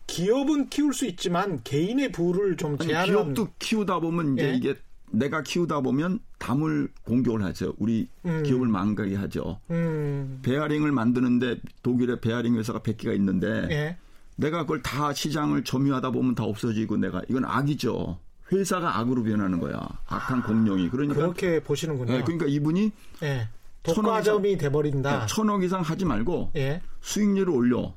기업은 0.07 0.69
키울 0.69 0.93
수 0.93 1.07
있지만 1.07 1.63
개인의 1.63 2.13
부를 2.13 2.57
좀 2.57 2.77
제한을 2.79 3.13
기업도 3.13 3.49
키우다 3.59 4.01
보면 4.01 4.35
이제 4.35 4.49
예. 4.51 4.55
이게 4.55 4.77
내가 5.13 5.43
키우다 5.43 5.81
보면 5.81 6.21
남을 6.39 6.89
공격을 7.05 7.43
하죠. 7.45 7.75
우리 7.79 8.09
음. 8.25 8.43
기업을 8.43 8.69
망가게 8.69 9.17
하죠. 9.17 9.61
음. 9.71 10.41
베어링을 10.43 10.93
만드는데 10.93 11.61
독일에 11.83 12.21
베어링 12.21 12.57
회사가 12.57 12.81
100개가 12.81 13.15
있는데 13.17 13.69
예. 13.71 13.97
내가 14.41 14.63
그걸 14.63 14.83
다 14.83 15.13
시장을 15.13 15.65
점유하다 15.65 16.11
보면 16.11 16.35
다 16.35 16.45
없어지고 16.45 16.97
내가 16.97 17.23
이건 17.29 17.45
악이죠. 17.45 18.19
회사가 18.53 18.99
악으로 18.99 19.23
변하는 19.23 19.61
거야. 19.61 19.79
악한 20.07 20.43
공룡이. 20.43 20.89
그러니까 20.89 21.15
그렇게 21.15 21.63
보시는군요. 21.63 22.13
네, 22.13 22.23
그러니까 22.23 22.47
이분이 22.47 22.91
예. 23.23 23.49
천억 23.85 24.03
독과점이 24.03 24.59
돼버린다. 24.59 25.27
천억 25.27 25.63
이상 25.63 25.83
하지 25.83 26.05
말고 26.05 26.53
예. 26.57 26.81
수익률을 27.01 27.53
올려. 27.53 27.95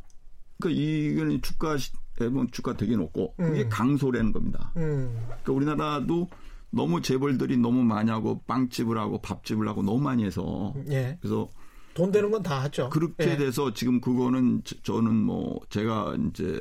그러니까 0.60 0.82
이거는 0.82 1.42
주가 1.42 1.78
보면 2.18 2.50
주가 2.52 2.78
되게 2.78 2.96
높고 2.96 3.34
그게 3.36 3.64
음. 3.64 3.70
강소라는 3.70 4.32
겁니다. 4.32 4.72
음. 4.78 5.26
그러니까 5.28 5.52
우리나라도 5.54 6.30
너무 6.70 7.02
재벌들이 7.02 7.58
너무 7.58 7.84
많이 7.84 8.12
하고 8.12 8.42
빵집을 8.46 8.98
하고 8.98 9.20
밥집을 9.22 9.68
하고 9.68 9.82
너무 9.82 10.00
많이 10.00 10.24
해서 10.24 10.74
예. 10.90 11.18
그래서 11.22 11.50
돈 11.94 12.12
되는 12.12 12.32
건 12.32 12.42
다 12.44 12.62
하죠. 12.64 12.90
그렇게 12.90 13.32
예. 13.32 13.38
돼서 13.38 13.74
지금 13.74 14.02
그거는 14.02 14.62
저- 14.64 14.76
저는 14.82 15.14
뭐 15.16 15.60
제가 15.70 16.16
이제 16.30 16.60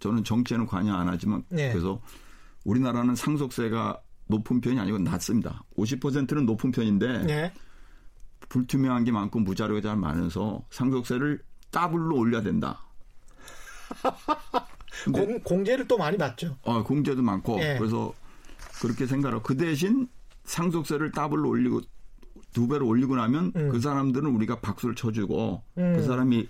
저는 0.00 0.22
정치에는 0.24 0.66
관여 0.66 0.94
안 0.94 1.08
하지만 1.08 1.42
예. 1.52 1.70
그래서 1.70 2.00
우리나라는 2.64 3.14
상속세가 3.16 4.00
높은 4.28 4.60
편이 4.60 4.78
아니고 4.78 4.98
낮습니다. 4.98 5.64
50%는 5.76 6.46
높은 6.46 6.70
편인데 6.70 7.26
예. 7.28 7.52
불투명한 8.48 9.04
게 9.04 9.12
많고 9.12 9.40
무자료가 9.40 9.96
많아서 9.96 10.64
상속세를 10.70 11.42
더블로 11.70 12.16
올려야 12.16 12.42
된다. 12.42 12.84
공, 15.12 15.40
공제를 15.40 15.86
또 15.88 15.96
많이 15.98 16.16
받죠. 16.18 16.56
어, 16.62 16.82
공제도 16.82 17.22
많고 17.22 17.58
예. 17.60 17.76
그래서 17.78 18.12
그렇게 18.80 19.06
생각하고 19.06 19.42
그 19.42 19.56
대신 19.56 20.08
상속세를 20.44 21.10
더블로 21.12 21.48
올리고 21.48 21.80
두 22.52 22.68
배로 22.68 22.86
올리고 22.86 23.16
나면 23.16 23.52
음. 23.56 23.68
그 23.70 23.80
사람들은 23.80 24.28
우리가 24.30 24.60
박수를 24.60 24.94
쳐주고 24.94 25.62
음. 25.78 25.92
그 25.96 26.02
사람이 26.02 26.48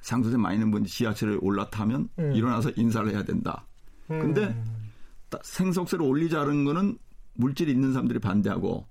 상속세 0.00 0.36
많이 0.36 0.58
내는 0.58 0.70
분이 0.72 0.86
지하철에 0.88 1.36
올라타면 1.40 2.08
음. 2.18 2.32
일어나서 2.34 2.70
인사를 2.76 3.10
해야 3.10 3.22
된다. 3.22 3.66
근데 4.08 4.46
음. 4.48 4.64
따- 5.30 5.38
상속세를 5.42 6.04
올리자는 6.04 6.64
거는 6.64 6.98
물질이 7.34 7.70
있는 7.72 7.92
사람들이 7.92 8.18
반대하고 8.18 8.86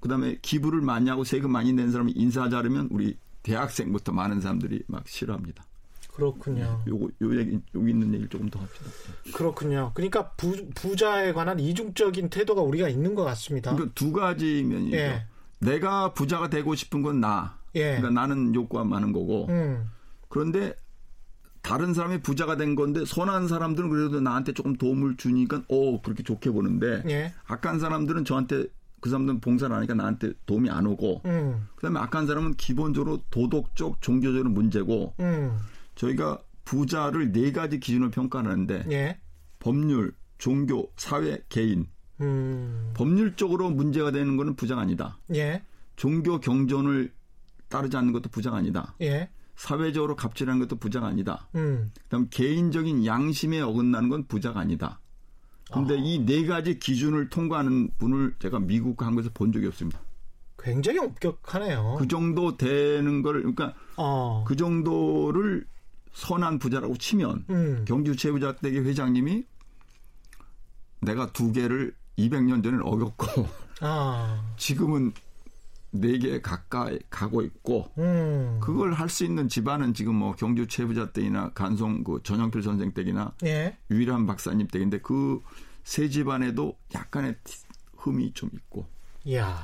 그다음에 0.00 0.38
기부를 0.42 0.80
많이 0.80 1.08
하고 1.10 1.24
세금 1.24 1.50
많이 1.50 1.72
낸 1.72 1.90
사람이 1.90 2.12
인사하자면 2.12 2.88
우리 2.92 3.16
대학생부터 3.42 4.12
많은 4.12 4.40
사람들이 4.40 4.82
막 4.86 5.08
싫어합니다. 5.08 5.64
그렇군요. 6.18 6.82
요거 6.88 7.08
요 7.22 7.38
얘기 7.38 7.60
여기 7.76 7.90
있는 7.90 8.08
얘기를 8.08 8.28
조금 8.28 8.50
더 8.50 8.58
합시다. 8.58 8.90
그렇군요. 9.32 9.92
그러니까 9.94 10.30
부, 10.32 10.68
부자에 10.74 11.32
관한 11.32 11.60
이중적인 11.60 12.28
태도가 12.28 12.60
우리가 12.60 12.88
있는 12.88 13.14
것 13.14 13.22
같습니다. 13.22 13.72
그러니까 13.72 13.94
두 13.94 14.12
가지 14.12 14.64
면이죠. 14.64 14.96
예. 14.96 15.26
내가 15.60 16.12
부자가 16.14 16.50
되고 16.50 16.74
싶은 16.74 17.02
건 17.02 17.20
나. 17.20 17.58
예. 17.76 17.98
그러니까 17.98 18.10
나는 18.10 18.52
욕구가 18.52 18.82
많은 18.82 19.12
거고. 19.12 19.46
음. 19.48 19.88
그런데 20.28 20.74
다른 21.62 21.94
사람이 21.94 22.22
부자가 22.22 22.56
된 22.56 22.74
건데 22.74 23.04
선한 23.04 23.46
사람들은 23.46 23.88
그래도 23.88 24.20
나한테 24.20 24.52
조금 24.54 24.74
도움을 24.74 25.16
주니까 25.16 25.62
어 25.68 26.02
그렇게 26.02 26.24
좋게 26.24 26.50
보는데 26.50 27.04
예. 27.08 27.32
악한 27.46 27.78
사람들은 27.78 28.24
저한테 28.24 28.66
그 29.00 29.08
사람들은 29.10 29.40
봉사를 29.40 29.72
안 29.72 29.78
하니까 29.78 29.94
나한테 29.94 30.32
도움이 30.46 30.68
안 30.68 30.86
오고 30.86 31.22
음. 31.26 31.68
그다음에 31.76 32.00
악한 32.00 32.26
사람은 32.26 32.54
기본적으로 32.54 33.22
도덕적 33.30 34.00
종교적으로 34.00 34.50
문제고 34.50 35.14
음. 35.20 35.56
저희가 35.98 36.38
부자를 36.64 37.32
네 37.32 37.50
가지 37.52 37.80
기준으로 37.80 38.10
평가하는데 38.10 38.86
예. 38.90 39.18
법률, 39.58 40.14
종교, 40.38 40.92
사회, 40.96 41.42
개인 41.48 41.88
음. 42.20 42.92
법률적으로 42.94 43.70
문제가 43.70 44.10
되는 44.12 44.36
거는 44.36 44.54
부자가 44.54 44.80
아니다. 44.80 45.18
예. 45.34 45.62
종교 45.96 46.38
경전을 46.38 47.12
따르지 47.68 47.96
않는 47.96 48.12
것도 48.12 48.28
부자가 48.30 48.56
아니다. 48.58 48.94
예. 49.00 49.28
사회적으로 49.56 50.14
갑질하는 50.14 50.60
것도 50.60 50.76
부자가 50.76 51.08
아니다. 51.08 51.48
음. 51.56 51.90
그다음 52.04 52.28
개인적인 52.30 53.04
양심에 53.04 53.60
어긋나는 53.60 54.08
건 54.08 54.26
부자가 54.28 54.60
아니다. 54.60 55.00
근데 55.70 55.96
이네 55.98 56.46
가지 56.46 56.78
기준을 56.78 57.28
통과하는 57.28 57.90
분을 57.98 58.36
제가 58.38 58.60
미국 58.60 59.02
한국에서 59.02 59.30
본 59.34 59.52
적이 59.52 59.66
없습니다. 59.66 60.00
굉장히 60.58 61.00
엄격하네요. 61.00 61.96
그 61.98 62.08
정도 62.08 62.56
되는 62.56 63.20
걸 63.22 63.40
그러니까 63.40 63.74
어. 63.96 64.44
그 64.46 64.56
정도를 64.56 65.66
선한 66.12 66.58
부자라고 66.58 66.96
치면 66.96 67.44
음. 67.50 67.84
경주체부작대기 67.86 68.78
회장님이 68.80 69.44
내가 71.00 71.32
두 71.32 71.52
개를 71.52 71.94
200년 72.18 72.62
전에 72.62 72.78
어겼고 72.82 73.46
아. 73.80 74.42
지금은 74.56 75.12
네 75.90 76.18
개 76.18 76.40
가까이 76.42 76.98
가고 77.08 77.40
있고 77.42 77.90
음. 77.96 78.58
그걸 78.60 78.92
할 78.92 79.08
수 79.08 79.24
있는 79.24 79.48
집안은 79.48 79.94
지금 79.94 80.16
뭐 80.16 80.32
경주 80.34 80.66
최부자 80.66 81.12
댁이나 81.12 81.50
간송 81.54 82.04
그 82.04 82.20
전영필 82.22 82.62
선생 82.62 82.92
댁이나 82.92 83.32
예. 83.44 83.78
유일한 83.90 84.26
박사님 84.26 84.66
댁인데 84.68 85.00
그 85.00 85.40
세 85.84 86.10
집안에도 86.10 86.76
약간의 86.94 87.36
티- 87.44 87.64
흠이 87.96 88.32
좀 88.34 88.50
있고 88.52 88.84
이야. 89.24 89.56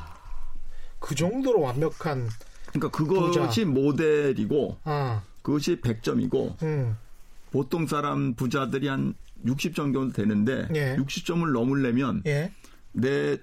그 0.98 1.14
정도로 1.14 1.60
완벽한 1.60 2.30
그러니까 2.68 2.88
그것이 2.88 3.66
모델이고 3.66 4.78
아. 4.84 5.22
그것이 5.44 5.76
100점이고 5.82 6.60
음. 6.62 6.96
보통 7.52 7.86
사람 7.86 8.34
부자들이 8.34 8.88
한 8.88 9.14
60점 9.44 9.92
정도 9.92 10.10
되는데 10.10 10.66
예. 10.74 10.96
60점을 10.96 11.52
넘으려면 11.52 12.22
예. 12.26 12.50
내 12.92 13.36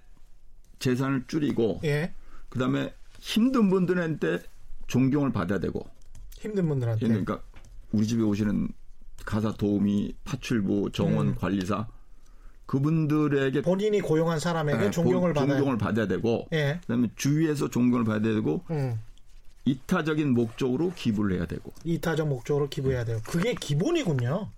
재산을 0.80 1.24
줄이고 1.28 1.80
예. 1.84 2.12
그다음에 2.50 2.92
힘든 3.20 3.70
분들한테 3.70 4.40
존경을 4.88 5.32
받아야 5.32 5.60
되고 5.60 5.88
힘든 6.40 6.68
분들한테. 6.68 7.08
그러니까 7.08 7.40
우리 7.92 8.08
집에 8.08 8.24
오시는 8.24 8.70
가사 9.24 9.54
도우미, 9.54 10.16
파출부, 10.24 10.90
정원 10.94 11.28
음. 11.28 11.36
관리사 11.36 11.88
그분들에게 12.66 13.62
본인이 13.62 14.02
고용한 14.02 14.40
사람에게 14.40 14.86
네, 14.86 14.92
존경을 14.92 15.34
본- 15.34 15.44
받아야 15.44 15.58
존경을 15.58 15.78
받아야 15.78 16.08
되고 16.08 16.48
예. 16.52 16.80
그다음에 16.82 17.10
주위에서 17.16 17.70
존경을 17.70 18.06
받아야 18.06 18.34
되고 18.34 18.64
음. 18.72 19.00
이타적인 19.66 20.34
목적으로 20.34 20.92
기부를 20.96 21.38
해야 21.38 21.46
되고 21.46 21.72
이타적 21.84 22.28
목적으로 22.28 22.68
기부해야 22.70 23.06
돼요. 23.06 23.22
그게 23.28 23.54
기본이군요. 23.54 24.50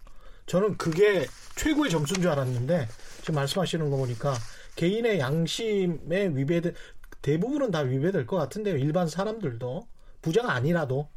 저는 0.45 0.77
그게 0.77 1.25
최고의 1.55 1.89
점수인 1.89 2.21
줄 2.21 2.31
알았는데 2.31 2.87
지금 3.19 3.35
말씀하시는 3.35 3.89
거 3.89 3.97
보니까 3.97 4.33
개인의 4.75 5.19
양심에 5.19 6.29
위배돼 6.33 6.73
대부분은 7.21 7.71
다 7.71 7.79
위배될 7.79 8.25
것 8.25 8.35
같은데요. 8.37 8.77
일반 8.77 9.07
사람들도 9.07 9.87
부자가 10.21 10.53
아니라도 10.53 11.09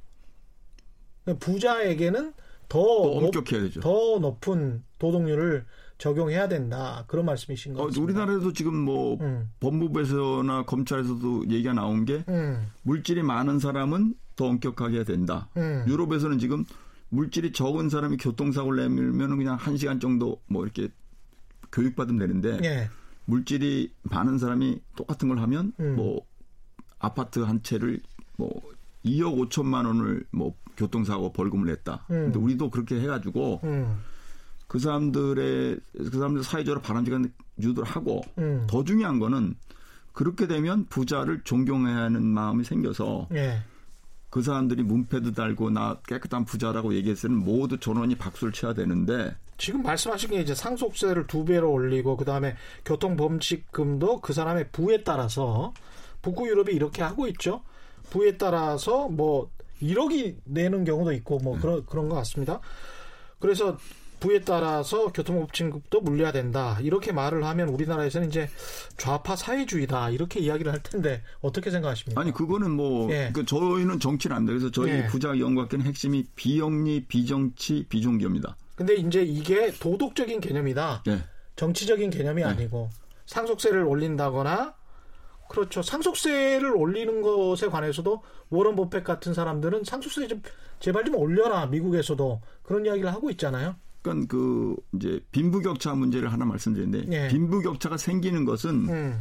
부자에게는 1.41 2.33
더, 2.69 2.79
또 2.79 3.21
높, 3.21 3.37
엄격해야 3.37 3.63
되죠. 3.63 3.81
더 3.81 4.19
높은 4.21 4.85
도덕률을 4.99 5.65
적용해야 5.99 6.49
된다. 6.49 7.05
그런 7.07 7.25
말씀이신 7.25 7.75
것 7.75 7.81
어, 7.81 7.87
같습니다. 7.87 8.05
우리나라에도 8.05 8.53
지금 8.53 8.75
뭐 8.77 9.19
음. 9.21 9.51
법무부에서나 9.61 10.65
검찰에서도 10.65 11.49
얘기가 11.49 11.73
나온 11.73 12.05
게 12.05 12.25
음, 12.29 12.67
물질이 12.83 13.23
많은 13.23 13.59
사람은 13.59 14.15
더 14.37 14.47
엄격하게 14.47 14.97
해야 14.97 15.05
된다. 15.05 15.49
음. 15.57 15.85
유럽에서는 15.89 16.39
지금 16.39 16.65
물질이 17.09 17.53
적은 17.53 17.89
사람이 17.89 18.19
교통사고를 18.19 18.83
내면 18.83 19.37
그냥 19.39 19.57
한 19.57 19.77
시간 19.77 20.01
정도 20.01 20.43
뭐 20.47 20.65
이렇게 20.65 20.89
교육받으면 21.73 22.19
되는데 22.19 22.59
예. 22.65 22.91
물질이 23.25 23.93
많은 24.03 24.39
사람이 24.39 24.81
똑같은 24.97 25.29
걸 25.29 25.39
하면 25.39 25.73
음. 25.81 25.97
뭐 25.97 26.21
아파트 26.99 27.41
한 27.41 27.63
채를 27.63 28.01
뭐 28.37 28.51
2억 29.05 29.49
5천만 29.49 29.87
원을 29.87 30.25
뭐 30.31 30.55
교통사고 30.77 31.33
벌금을 31.33 31.67
냈다. 31.67 32.07
음. 32.11 32.25
근데 32.25 32.39
우리도 32.39 32.71
그렇게 32.71 33.01
해가지고 33.01 33.61
음, 33.65 33.99
그 34.67 34.79
사람들의 34.79 35.79
그 35.97 36.11
사람들 36.11 36.43
사회적으로 36.43 36.81
바람직한 36.83 37.33
유도를 37.61 37.89
하고 37.89 38.23
음. 38.39 38.67
더 38.69 38.85
중요한 38.85 39.19
거는 39.19 39.55
그렇게 40.13 40.47
되면 40.47 40.87
부자를 40.87 41.43
존경해야 41.45 41.97
하는 41.97 42.25
마음이 42.25 42.65
생겨서 42.65 43.29
예. 43.33 43.63
그 44.31 44.43
사람들이 44.43 44.83
문패도 44.83 45.33
달고 45.33 45.71
나 45.71 45.99
깨끗한 46.07 46.45
부자라고 46.45 46.95
얘기했을 46.95 47.31
때는 47.31 47.45
모두 47.45 47.79
전원이 47.79 48.17
박수를 48.17 48.53
쳐야 48.53 48.75
되는데 48.75 49.37
지금 49.59 49.83
말씀하신 49.83 50.31
게 50.31 50.41
이제 50.41 50.55
상속세를 50.55 51.27
두 51.27 51.45
배로 51.45 51.73
올리고 51.73 52.17
그다음에 52.17 52.57
교통범칙금도 52.85 54.21
그 54.21 54.33
사람의 54.33 54.71
부에 54.73 55.03
따라서 55.05 55.73
북구 56.21 56.49
유럽이 56.49 56.75
이렇게 56.75 57.03
하고 57.03 57.27
있죠. 57.29 57.63
부에 58.11 58.37
따라서 58.37 59.09
뭐 59.09 59.51
1억이 59.81 60.37
내는 60.45 60.85
경우도 60.85 61.13
있고 61.13 61.39
뭐 61.39 61.59
그런 61.59 61.85
그런 61.87 62.09
것 62.09 62.17
같습니다. 62.17 62.61
그래서 63.39 63.79
부에 64.21 64.41
따라서 64.41 65.13
교통법칙금도 65.13 66.01
물려야 66.01 66.33
된다. 66.33 66.79
이렇게 66.81 67.13
말을 67.13 67.45
하면 67.45 67.69
우리나라에서는 67.69 68.29
이제 68.29 68.49
좌파 68.97 69.37
사회주의다. 69.37 70.11
이렇게 70.11 70.41
이야기를 70.41 70.73
할 70.73 70.83
텐데 70.83 71.23
어떻게 71.41 71.71
생각하십니까? 71.71 72.21
아니 72.21 72.33
그거는 72.33 72.71
뭐 72.71 73.11
예. 73.13 73.31
그 73.33 73.45
저희는 73.45 74.01
정치는 74.01 74.35
안 74.35 74.47
돼. 74.47 74.53
그래서 74.53 74.71
저희 74.71 74.91
예. 74.91 75.07
부자 75.07 75.39
연구학교는 75.39 75.85
핵심이 75.85 76.25
비영리, 76.35 77.05
비정치, 77.07 77.87
비종교입니다. 77.89 78.57
근데 78.75 78.95
이제 78.95 79.23
이게 79.23 79.73
도덕적인 79.73 80.41
개념이다. 80.41 81.03
예. 81.09 81.25
정치적인 81.57 82.11
개념이 82.11 82.43
네. 82.43 82.49
아니고 82.49 82.91
상속세를 83.27 83.83
올린다거나 83.85 84.75
그렇죠. 85.49 85.83
상속세를 85.83 86.75
올리는 86.75 87.23
것에 87.23 87.69
관해서도 87.69 88.23
워런 88.51 88.77
버핏 88.77 89.05
같은 89.05 89.33
사람들은 89.33 89.85
상속세 89.85 90.27
좀 90.29 90.43
제발 90.81 91.05
좀 91.05 91.15
올려라 91.17 91.67
미국에서도 91.67 92.43
그런 92.63 92.85
이야기를 92.85 93.13
하고 93.13 93.31
있잖아요. 93.31 93.77
그러니까 94.11 94.37
그 94.37 94.77
이제 94.95 95.21
빈부격차 95.33 95.95
문제를 95.95 96.33
하나 96.33 96.45
말씀드리는데 96.45 97.13
예. 97.13 97.29
빈부격차가 97.29 97.97
생기는 97.97 98.45
것은 98.45 98.89
음. 98.89 99.19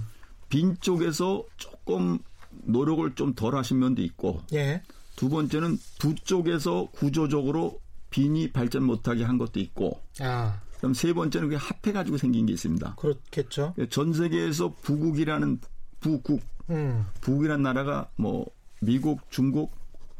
빈 0.49 0.77
쪽에서 0.79 1.43
조금 1.57 2.19
노력을 2.63 3.13
좀 3.15 3.33
덜 3.35 3.55
하신 3.55 3.79
면도 3.79 4.01
있고 4.01 4.41
예. 4.53 4.81
두 5.15 5.29
번째는 5.29 5.77
부 5.99 6.15
쪽에서 6.15 6.87
구조적으로 6.91 7.79
빈이 8.09 8.51
발전 8.51 8.83
못하게 8.83 9.23
한 9.23 9.37
것도 9.37 9.59
있고 9.59 10.01
아 10.21 10.61
그럼 10.77 10.93
세 10.93 11.13
번째는 11.13 11.47
그게 11.49 11.57
합해가지고 11.57 12.17
생긴 12.17 12.45
게 12.45 12.53
있습니다. 12.53 12.95
그렇겠죠. 12.95 13.73
전 13.89 14.13
세계에서 14.13 14.73
부국이라는 14.83 15.59
부국 15.99 16.41
음. 16.69 17.05
북이라는 17.21 17.61
나라가 17.63 18.09
뭐 18.15 18.45
미국, 18.81 19.21
중국, 19.31 19.71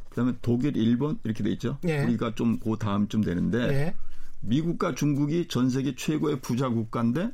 그다음에 0.09 0.33
독일, 0.41 0.75
일본 0.77 1.19
이렇게 1.23 1.43
돼 1.43 1.51
있죠. 1.51 1.77
예. 1.85 2.03
우리가 2.03 2.33
좀 2.35 2.59
그 2.59 2.77
다음쯤 2.77 3.21
되는데 3.21 3.57
예. 3.69 3.95
미국과 4.45 4.95
중국이 4.95 5.47
전 5.47 5.69
세계 5.69 5.95
최고의 5.95 6.39
부자 6.39 6.69
국가인데 6.69 7.31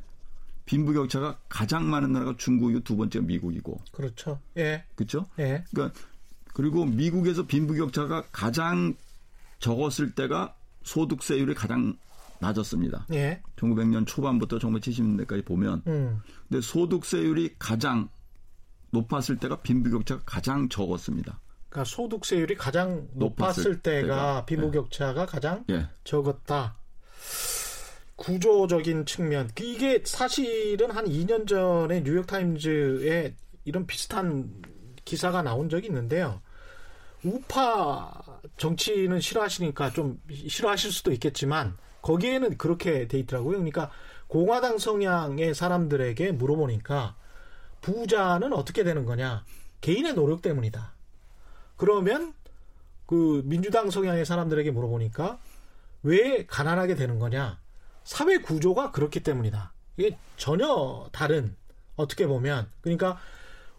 빈부격차가 0.64 1.38
가장 1.48 1.90
많은 1.90 2.12
나라가 2.12 2.34
중국이고 2.36 2.80
두 2.80 2.96
번째가 2.96 3.26
미국이고 3.26 3.80
그렇죠. 3.92 4.40
예. 4.56 4.84
그렇죠? 4.94 5.26
예. 5.38 5.64
그러니까 5.70 5.98
그리고 6.54 6.84
미국에서 6.84 7.46
빈부격차가 7.46 8.24
가장 8.32 8.94
적었을 9.58 10.14
때가 10.14 10.54
소득세율이 10.82 11.54
가장 11.54 11.96
낮았습니다. 12.40 13.06
예. 13.12 13.40
1900년 13.56 14.06
초반부터 14.06 14.58
1970년대까지 14.58 15.44
보면 15.44 15.82
음. 15.86 16.20
근데 16.48 16.60
소득세율이 16.60 17.54
가장 17.58 18.08
높았을 18.90 19.38
때가 19.38 19.60
빈부격차가 19.62 20.22
가장 20.26 20.68
적었습니다. 20.68 21.40
그러니까 21.68 21.84
소득세율이 21.84 22.56
가장 22.56 23.08
높았을, 23.14 23.18
높았을 23.18 23.80
때가 23.80 24.00
때가, 24.02 24.44
빈부격차가 24.46 25.26
가장 25.26 25.64
예. 25.70 25.88
적었다. 26.04 26.76
구조적인 28.16 29.06
측면. 29.06 29.50
이게 29.60 30.02
사실은 30.04 30.90
한 30.90 31.06
2년 31.06 31.46
전에 31.46 32.02
뉴욕 32.02 32.26
타임즈에 32.26 33.34
이런 33.64 33.86
비슷한 33.86 34.62
기사가 35.04 35.42
나온 35.42 35.68
적이 35.68 35.88
있는데요. 35.88 36.40
우파 37.24 38.12
정치는 38.56 39.20
싫어하시니까 39.20 39.90
좀 39.92 40.20
싫어하실 40.30 40.92
수도 40.92 41.12
있겠지만 41.12 41.76
거기에는 42.02 42.58
그렇게 42.58 43.06
돼 43.06 43.18
있더라고요. 43.20 43.58
그러니까 43.58 43.90
공화당 44.26 44.78
성향의 44.78 45.54
사람들에게 45.54 46.32
물어보니까 46.32 47.16
부자는 47.80 48.52
어떻게 48.52 48.84
되는 48.84 49.04
거냐? 49.04 49.44
개인의 49.80 50.14
노력 50.14 50.42
때문이다. 50.42 50.94
그러면 51.76 52.32
그 53.06 53.42
민주당 53.44 53.90
성향의 53.90 54.24
사람들에게 54.24 54.70
물어보니까 54.70 55.38
왜 56.02 56.46
가난하게 56.46 56.94
되는 56.94 57.18
거냐? 57.18 57.60
사회 58.04 58.38
구조가 58.38 58.90
그렇기 58.90 59.20
때문이다. 59.20 59.72
이게 59.96 60.18
전혀 60.36 61.08
다른 61.12 61.54
어떻게 61.96 62.26
보면 62.26 62.68
그러니까 62.80 63.18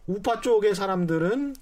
우파 0.08 0.42
쪽의 0.42 0.76
사람들은 0.76 1.56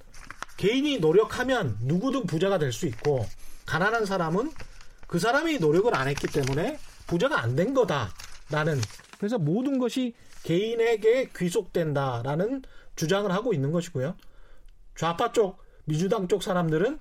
개인이 0.57 0.99
노력하면 0.99 1.77
누구든 1.81 2.25
부자가 2.27 2.59
될 2.59 2.71
수 2.71 2.85
있고 2.85 3.25
가난한 3.65 4.05
사람은 4.05 4.51
그 5.07 5.17
사람이 5.19 5.57
노력을 5.59 5.93
안 5.95 6.07
했기 6.07 6.27
때문에 6.27 6.77
부자가 7.07 7.41
안 7.41 7.55
된 7.55 7.73
거다라는 7.73 8.79
그래서 9.17 9.37
모든 9.37 9.79
것이 9.79 10.13
개인에게 10.43 11.29
귀속된다라는 11.35 12.63
주장을 12.95 13.31
하고 13.31 13.53
있는 13.53 13.71
것이고요. 13.71 14.15
좌파 14.95 15.31
쪽 15.31 15.57
민주당 15.85 16.27
쪽 16.27 16.43
사람들은 16.43 16.99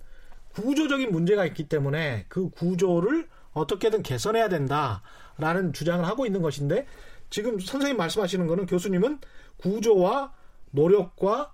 구조적인 0.55 1.11
문제가 1.11 1.44
있기 1.46 1.68
때문에 1.68 2.27
그 2.29 2.51
구조를 2.51 3.29
어떻게든 3.52 4.02
개선해야 4.02 4.48
된다라는 4.48 5.72
주장을 5.72 6.04
하고 6.06 6.26
있는 6.26 6.42
것인데 6.42 6.86
지금 7.30 7.58
선생님 7.58 7.96
말씀하시는 7.96 8.46
거는 8.46 8.66
교수님은 8.66 9.18
구조와 9.58 10.32
노력과 10.72 11.52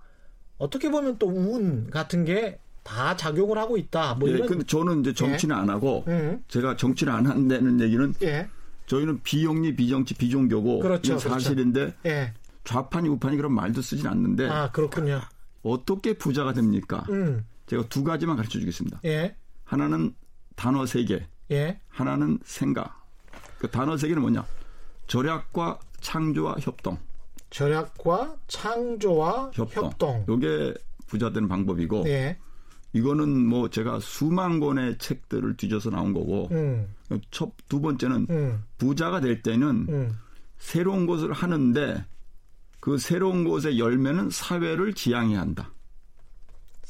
어떻게 0.59 0.90
보면 0.90 1.18
또 1.18 1.28
운 1.28 1.90
같은 1.90 2.24
게 2.24 2.59
다 2.87 3.16
작용을 3.16 3.59
하고 3.59 3.76
있다. 3.76 4.14
뭐 4.14 4.28
예, 4.28 4.35
이런 4.35 4.46
근데 4.46 4.64
저는 4.64 5.00
이제 5.00 5.12
정치는 5.12 5.54
안 5.56 5.68
하고 5.68 6.04
음. 6.06 6.44
제가 6.46 6.76
정치를 6.76 7.12
안 7.12 7.26
한다는 7.26 7.80
얘기는 7.80 8.14
예. 8.22 8.48
저희는 8.87 9.22
비영리, 9.24 9.74
비정치, 9.74 10.14
비종교고 10.14 10.78
그렇죠, 10.78 11.14
이건 11.16 11.18
사실인데 11.18 11.94
예. 12.06 12.32
좌판이 12.62 13.09
우판이 13.09 13.37
그런 13.37 13.52
말도 13.52 13.82
쓰진 13.82 14.06
않는데 14.06 14.48
아, 14.48 14.70
그렇군요. 14.70 15.20
어떻게 15.64 16.12
부자가 16.12 16.52
됩니까? 16.52 17.04
음. 17.11 17.44
제가 17.66 17.88
두 17.88 18.04
가지만 18.04 18.37
가르쳐 18.37 18.61
주겠습니다. 18.61 19.00
예. 19.04 19.35
하나는 19.64 20.14
단어 20.54 20.87
세 20.87 21.04
개, 21.04 21.26
예. 21.50 21.80
하나는 21.88 22.38
생각. 22.44 23.04
그 23.59 23.70
단어 23.70 23.96
세 23.96 24.09
개는 24.09 24.20
뭐냐? 24.22 24.44
절약과 25.06 25.78
창조와 26.00 26.56
협동. 26.61 26.98
절약과 27.50 28.37
창조와 28.48 29.50
협동. 29.54 29.85
협동. 29.85 30.24
요게 30.28 30.74
부자 31.06 31.30
되는 31.30 31.48
방법이고 31.48 32.04
예. 32.06 32.37
이거는 32.92 33.46
뭐 33.46 33.68
제가 33.70 34.00
수만 34.00 34.59
권의 34.61 34.98
책들을 34.98 35.56
뒤져서 35.56 35.90
나온 35.90 36.12
거고 36.12 36.48
음. 36.50 36.88
첫 37.30 37.52
두 37.68 37.80
번째는 37.80 38.26
음. 38.30 38.64
부자가 38.78 39.20
될 39.20 39.42
때는 39.42 39.87
음. 39.88 40.18
새로운 40.59 41.06
것을 41.06 41.32
하는데 41.32 42.04
그 42.80 42.98
새로운 42.98 43.44
것의 43.44 43.78
열매는 43.78 44.30
사회를 44.30 44.94
지향해야 44.94 45.40
한다. 45.40 45.70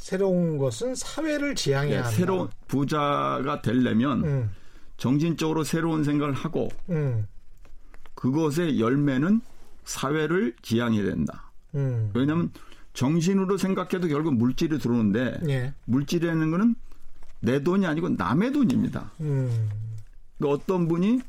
새로운 0.06 0.56
것은 0.56 0.94
사회를 0.94 1.56
지향해야 1.56 1.92
예, 1.92 1.96
한다. 1.96 2.10
새로운 2.10 2.48
부자가 2.68 3.60
되려면 3.60 4.24
음. 4.24 4.50
정신적으로 4.98 5.64
새로운 5.64 6.04
생각을 6.04 6.32
하고 6.32 6.68
음. 6.90 7.26
그것의 8.14 8.78
열매는 8.78 9.40
사회를 9.82 10.54
지향해야 10.62 11.06
된다. 11.06 11.50
음. 11.74 12.12
왜냐하면 12.14 12.52
정신으로 12.94 13.56
생각해도 13.56 14.06
결국 14.06 14.34
물질이 14.34 14.78
들어오는데 14.78 15.40
예. 15.48 15.74
물질이라는 15.86 16.52
거는 16.52 16.76
내 17.40 17.64
돈이 17.64 17.84
아니고 17.84 18.10
남의 18.10 18.52
돈입니다. 18.52 19.10
음. 19.22 19.68
그러니까 20.38 20.62
어떤 20.62 20.86
분이 20.86 21.20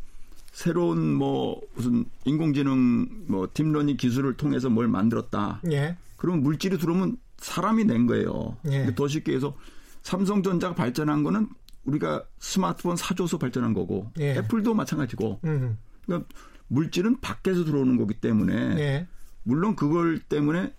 새로운 0.51 1.15
뭐 1.15 1.59
무슨 1.73 2.05
인공지능 2.25 3.25
뭐 3.25 3.49
딥러닝 3.51 3.97
기술을 3.97 4.37
통해서 4.37 4.69
뭘 4.69 4.87
만들었다. 4.87 5.61
예. 5.71 5.97
그러면 6.15 6.43
물질이 6.43 6.77
들어오면 6.77 7.17
사람이 7.37 7.85
낸 7.85 8.07
거예요. 8.07 8.57
예. 8.65 8.93
더 8.95 9.07
쉽게 9.07 9.33
해서 9.33 9.55
삼성전자가 10.01 10.75
발전한 10.75 11.23
거는 11.23 11.49
우리가 11.85 12.25
스마트폰 12.39 12.95
사줘서 12.95 13.37
발전한 13.37 13.73
거고 13.73 14.11
예. 14.19 14.37
애플도 14.37 14.73
마찬가지고 14.73 15.39
음. 15.45 15.77
그러니까 16.05 16.27
물질은 16.67 17.21
밖에서 17.21 17.63
들어오는 17.63 17.97
거기 17.97 18.15
때문에 18.15 18.53
예. 18.79 19.07
물론 19.43 19.75
그걸 19.75 20.19
때문에 20.19 20.73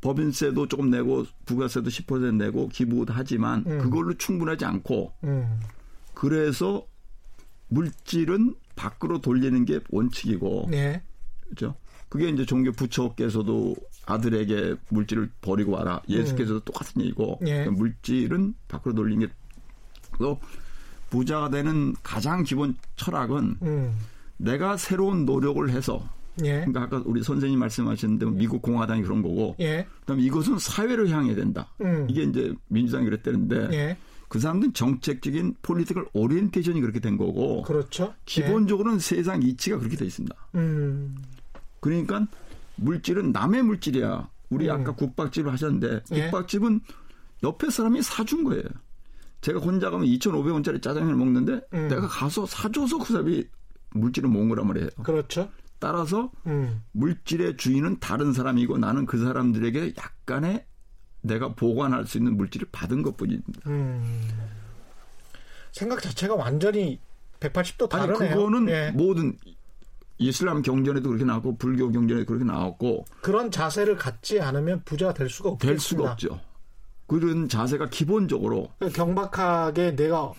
법인세도 0.00 0.68
조금 0.68 0.90
내고 0.90 1.24
부가세도 1.44 1.90
10% 1.90 2.36
내고 2.36 2.68
기부도 2.68 3.12
하지만 3.12 3.64
음. 3.66 3.78
그걸로 3.78 4.14
충분하지 4.14 4.64
않고 4.64 5.12
음. 5.24 5.60
그래서 6.14 6.86
물질은 7.68 8.54
밖으로 8.76 9.20
돌리는 9.20 9.64
게 9.64 9.80
원칙이고 9.90 10.70
예. 10.72 11.02
그렇죠. 11.44 11.74
그게 12.08 12.28
이제 12.28 12.46
종교 12.46 12.72
부처께서도 12.72 13.76
아들에게 14.08 14.74
물질을 14.88 15.30
버리고 15.42 15.72
와라. 15.72 16.00
예수께서도 16.08 16.60
똑같은 16.60 17.02
얘기고 17.02 17.38
음. 17.42 17.48
예. 17.48 17.52
그러니까 17.58 17.72
물질은 17.72 18.54
밖으로 18.66 18.94
돌리는 18.94 19.28
게또 20.12 20.40
부자가 21.10 21.50
되는 21.50 21.94
가장 22.02 22.42
기본 22.42 22.74
철학은 22.96 23.56
음. 23.62 23.94
내가 24.38 24.76
새로운 24.76 25.26
노력을 25.26 25.68
해서 25.70 26.08
예. 26.42 26.64
그러니까 26.64 26.82
아까 26.82 27.02
우리 27.04 27.22
선생님 27.22 27.58
말씀하셨는데 27.58 28.26
미국 28.30 28.62
공화당이 28.62 29.02
그런 29.02 29.20
거고 29.20 29.56
예. 29.60 29.86
그다음에 30.00 30.22
이것은 30.22 30.58
사회를 30.58 31.10
향해야 31.10 31.34
된다. 31.34 31.68
음. 31.82 32.06
이게 32.08 32.22
이제 32.22 32.54
민주당이 32.68 33.04
그랬다는데 33.04 33.68
예. 33.72 33.96
그 34.28 34.38
사람들은 34.38 34.72
정책적인 34.72 35.56
political 35.62 36.06
orientation이 36.14 36.80
그렇게 36.80 37.00
된 37.00 37.18
거고 37.18 37.62
그렇죠. 37.62 38.14
기본적으로는 38.24 39.00
세상 39.00 39.42
이치가 39.42 39.78
그렇게 39.78 39.96
돼 39.96 40.06
있습니다. 40.06 40.34
예. 40.54 40.58
음. 40.58 41.16
그러니까 41.80 42.26
물질은 42.78 43.32
남의 43.32 43.62
물질이야. 43.62 44.30
우리 44.50 44.68
음. 44.68 44.80
아까 44.80 44.94
국밥집을 44.94 45.52
하셨는데 45.52 46.02
예. 46.12 46.22
국밥집은 46.24 46.80
옆에 47.42 47.70
사람이 47.70 48.02
사준 48.02 48.44
거예요. 48.44 48.64
제가 49.40 49.60
혼자 49.60 49.90
가면 49.90 50.06
2,500원짜리 50.06 50.82
짜장면을 50.82 51.16
먹는데 51.16 51.60
음. 51.74 51.88
내가 51.88 52.08
가서 52.08 52.46
사줘서 52.46 52.98
그 52.98 53.12
사람이 53.12 53.44
물질을 53.90 54.28
모은 54.28 54.48
거란 54.48 54.66
말이에요. 54.66 54.88
그렇죠. 55.02 55.50
따라서 55.78 56.32
음. 56.46 56.82
물질의 56.92 57.56
주인은 57.56 58.00
다른 58.00 58.32
사람이고 58.32 58.78
나는 58.78 59.06
그 59.06 59.18
사람들에게 59.18 59.94
약간의 59.96 60.66
내가 61.20 61.54
보관할 61.54 62.06
수 62.06 62.18
있는 62.18 62.36
물질을 62.36 62.68
받은 62.72 63.02
것뿐입니다. 63.02 63.60
음. 63.66 64.28
생각 65.72 66.02
자체가 66.02 66.34
완전히 66.34 67.00
180도 67.40 67.92
아니 67.92 68.06
다르네요. 68.08 68.34
그거는 68.34 68.68
예. 68.68 68.90
모든 68.90 69.36
이슬람 70.18 70.62
경전에도 70.62 71.08
그렇게 71.08 71.24
나왔고 71.24 71.56
불교 71.56 71.90
경전에도 71.90 72.26
그렇게 72.26 72.44
나왔고 72.44 73.04
그런 73.22 73.50
자세를 73.50 73.96
갖지 73.96 74.40
않으면 74.40 74.82
부자가 74.84 75.14
될 75.14 75.28
수가 75.30 75.50
없겠습니다. 75.50 75.72
될 75.72 75.80
수가 75.80 76.12
없죠. 76.12 76.40
그런 77.06 77.48
자세가 77.48 77.88
기본적으로 77.88 78.68
그러니까 78.78 79.04
경박하게 79.04 79.96
내가 79.96 80.32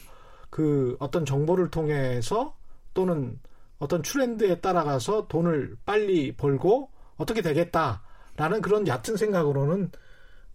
그 0.49 0.95
어떤 0.99 1.25
정보를 1.25 1.69
통해서 1.69 2.55
또는 2.93 3.39
어떤 3.79 4.01
트렌드에 4.01 4.59
따라가서 4.59 5.27
돈을 5.27 5.77
빨리 5.85 6.33
벌고 6.35 6.89
어떻게 7.17 7.41
되겠다라는 7.41 8.61
그런 8.61 8.87
얕은 8.87 9.17
생각으로는 9.17 9.91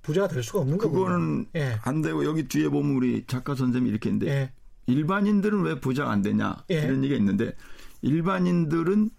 부자가 0.03 0.29
될 0.29 0.43
수가 0.43 0.61
없는 0.61 0.79
거군요. 0.79 1.05
그거는 1.05 1.47
예. 1.57 1.79
안 1.83 2.03
되고 2.03 2.25
여기 2.25 2.47
뒤에 2.47 2.68
보면 2.68 2.97
우리 2.97 3.25
작가 3.27 3.55
선생님이 3.55 3.91
이렇게 3.91 4.11
했는데 4.11 4.31
예. 4.31 4.53
일반인들은 4.87 5.62
왜 5.62 5.81
부자가 5.81 6.11
안 6.11 6.20
되냐 6.20 6.57
예. 6.70 6.83
이런 6.83 7.03
얘기가 7.03 7.18
있는데 7.18 7.57
일반인들은 8.05 9.11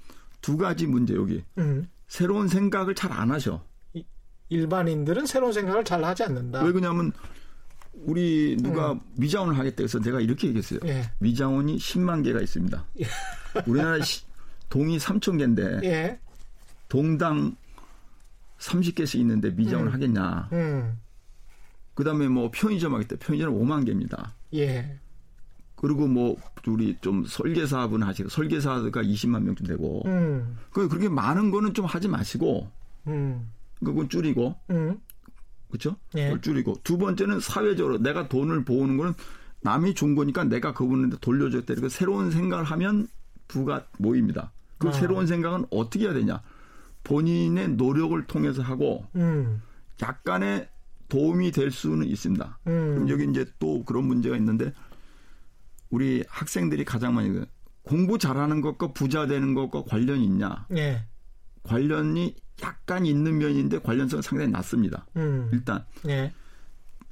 두 0.42 0.58
가지 0.58 0.86
문제 0.88 1.16
여기 1.16 1.44
음. 1.58 1.88
새로운 2.08 2.48
생각을 2.48 2.94
잘 2.96 3.12
안 3.12 3.32
하셔. 3.32 3.64
일반인들은 4.50 5.26
새로운 5.26 5.54
생각을 5.54 5.84
잘 5.84 6.04
하지 6.04 6.24
않는다. 6.24 6.64
왜 6.64 6.72
그러냐면 6.72 7.12
우리 7.94 8.56
누가 8.62 8.98
미자원을 9.16 9.58
하겠다 9.58 9.82
해서 9.84 10.00
내가 10.00 10.22
이렇게 10.22 10.48
얘기했어요. 10.48 10.80
음. 10.84 10.88
예. 10.88 11.10
미자원이 11.20 11.78
10만 11.78 12.24
개가 12.24 12.42
있습니다. 12.42 12.86
우리나라 13.66 14.04
시- 14.04 14.24
동이 14.70 14.98
3천 15.00 15.38
개인데 15.40 15.80
예. 15.84 16.20
동당 16.90 17.56
30개씩 18.60 19.20
있는데 19.22 19.50
미자원을 19.50 19.94
하겠냐. 19.94 20.50
음. 20.54 21.00
그다음에 21.96 22.28
뭐 22.28 22.52
편의점 22.54 22.94
하겠다. 22.94 23.16
편의점 23.20 23.54
5만 23.60 23.86
개입니다. 23.86 24.36
예. 24.54 25.00
그리고 25.86 26.08
뭐 26.08 26.36
우리 26.66 26.98
좀 27.00 27.26
설계사분 27.28 28.02
하시고 28.02 28.30
설계사가 28.30 29.04
20만 29.04 29.44
명쯤 29.44 29.68
되고 29.68 30.02
음. 30.08 30.58
그 30.72 30.90
그렇게 30.90 31.10
많은 31.10 31.52
거는 31.52 31.76
좀 31.76 31.86
하지 31.86 32.08
마시고 32.08 32.72
음. 33.06 33.52
그건 33.84 34.10
줄이고 34.10 34.56
음. 34.72 35.00
그렇죠? 35.70 35.96
예. 36.16 36.36
줄이고 36.42 36.80
두 36.84 36.98
번째는 36.98 37.40
사회적으로 37.40 38.00
내가 38.00 38.28
돈을 38.28 38.62
모으는 38.62 38.98
거는 38.98 39.14
남이 39.62 39.94
준 39.94 40.16
거니까 40.16 40.44
내가 40.44 40.74
그분한테 40.74 41.18
돌려줬다 41.22 41.74
이렇게 41.74 41.88
새로운 41.90 42.32
생각을 42.32 42.66
하면 42.66 43.08
부가 43.48 43.86
모입니다. 44.00 44.52
그 44.80 44.88
아. 44.88 44.92
새로운 44.92 45.28
생각은 45.28 45.68
어떻게 45.70 46.06
해야 46.06 46.14
되냐? 46.16 46.42
본인의 47.04 47.70
노력을 47.74 48.20
통해서 48.26 48.64
하고 48.64 49.06
음. 49.14 49.62
약간의 50.02 50.68
도움이 51.10 51.52
될 51.52 51.70
수는 51.70 52.08
있습니다. 52.08 52.58
음. 52.66 52.94
그럼 52.96 53.10
여기 53.10 53.30
이제 53.30 53.46
또 53.60 53.84
그런 53.86 54.06
문제가 54.06 54.36
있는데 54.36 54.74
우리 55.90 56.24
학생들이 56.28 56.86
가장 56.86 57.16
많이 57.16 57.30
그 57.30 57.46
공부 57.84 58.18
잘하는 58.18 58.62
것과 58.62 58.94
부자 58.94 59.28
되는 59.28 59.54
것과 59.54 59.84
관련이 59.84 60.24
있냐? 60.26 60.66
예. 60.76 61.04
관련이 61.64 62.36
약간 62.64 63.06
있는 63.06 63.38
면인데 63.38 63.80
관련성은 63.80 64.22
상당히 64.22 64.52
낮습니다. 64.52 65.06
음. 65.18 65.50
일단 65.52 65.86
예. 66.08 66.34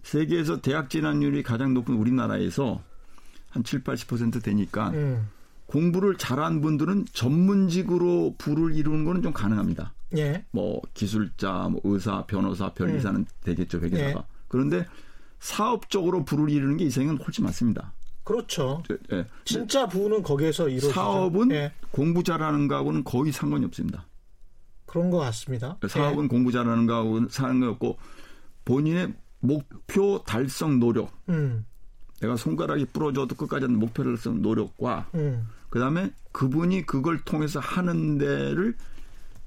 세계에서 0.03 0.61
대학 0.61 0.89
진학률이 0.89 1.43
가장 1.43 1.73
높은 1.73 1.95
우리나라에서 1.95 2.81
한 3.49 3.63
7, 3.63 3.83
80% 3.83 4.43
되니까 4.43 4.89
음. 4.91 5.29
공부를 5.67 6.17
잘한 6.17 6.61
분들은 6.61 7.05
전문직으로 7.13 8.35
부를 8.37 8.75
이루는 8.75 9.05
거는 9.05 9.21
좀 9.21 9.33
가능합니다. 9.33 9.93
예. 10.17 10.45
뭐 10.51 10.81
기술자, 10.93 11.69
뭐 11.69 11.81
의사, 11.83 12.25
변호사, 12.25 12.73
변리사는 12.73 13.25
되겠죠, 13.41 13.79
회계사가. 13.79 14.19
네. 14.21 14.25
그런데 14.47 14.85
사업적으로 15.39 16.25
부를 16.25 16.49
이루는 16.49 16.77
게 16.77 16.85
이 16.85 16.89
생은 16.89 17.17
훨씬 17.17 17.43
많습니다. 17.43 17.93
그렇죠. 18.23 18.83
예, 18.91 19.17
예. 19.17 19.25
진짜 19.45 19.87
부는 19.87 20.23
거기에서 20.23 20.67
이루어지죠. 20.67 20.93
사업은 20.93 21.51
예. 21.51 21.71
공부 21.91 22.23
잘하는 22.23 22.67
거하고는 22.67 23.03
거의 23.03 23.31
상관이 23.31 23.65
없습니다. 23.65 24.07
그런 24.85 25.09
것 25.09 25.17
같습니다. 25.19 25.77
사업은 25.87 26.27
공부 26.27 26.51
잘하는 26.51 26.85
거하고는 26.85 27.29
상관이 27.29 27.65
없고 27.71 27.97
본인의 28.65 29.13
목표 29.39 30.23
달성 30.25 30.79
노력, 30.79 31.11
예. 31.29 31.33
음. 31.33 31.65
내가 32.21 32.37
손가락이 32.37 32.85
부러져도 32.85 33.35
끝까지 33.35 33.65
하는 33.65 33.77
목표 33.77 34.03
달성 34.03 34.41
노력과 34.41 35.09
음. 35.15 35.47
그다음에 35.69 36.11
그분이 36.31 36.85
그걸 36.85 37.21
통해서 37.25 37.59
하는 37.59 38.17
데를 38.17 38.75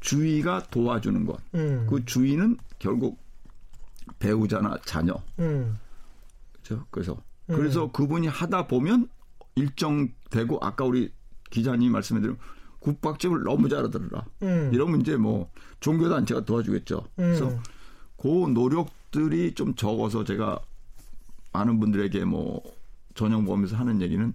주위가 0.00 0.64
도와주는 0.70 1.24
것. 1.24 1.40
음. 1.54 1.86
그 1.88 2.04
주위는 2.04 2.58
결국 2.78 3.18
배우자나 4.18 4.76
자녀. 4.84 5.14
음. 5.38 5.78
그렇죠? 6.52 6.84
그래서 6.90 7.16
그래서 7.46 7.90
그분이 7.92 8.26
하다 8.26 8.66
보면 8.66 9.08
일정 9.54 10.08
되고 10.30 10.58
아까 10.60 10.84
우리 10.84 11.12
기자님 11.50 11.92
말씀해드린 11.92 12.36
국밥집을 12.80 13.42
너무 13.42 13.68
잘하더라. 13.68 14.24
음. 14.42 14.70
이러면 14.72 15.00
이제 15.00 15.16
뭐 15.16 15.50
종교 15.80 16.08
단체가 16.08 16.44
도와주겠죠. 16.44 17.04
그래서 17.16 17.48
음. 17.48 17.58
그 18.16 18.28
노력들이 18.28 19.54
좀 19.54 19.74
적어서 19.74 20.24
제가 20.24 20.60
많은 21.52 21.80
분들에게 21.80 22.24
뭐 22.24 22.62
전형 23.14 23.44
보면서 23.44 23.76
하는 23.76 24.00
얘기는 24.02 24.32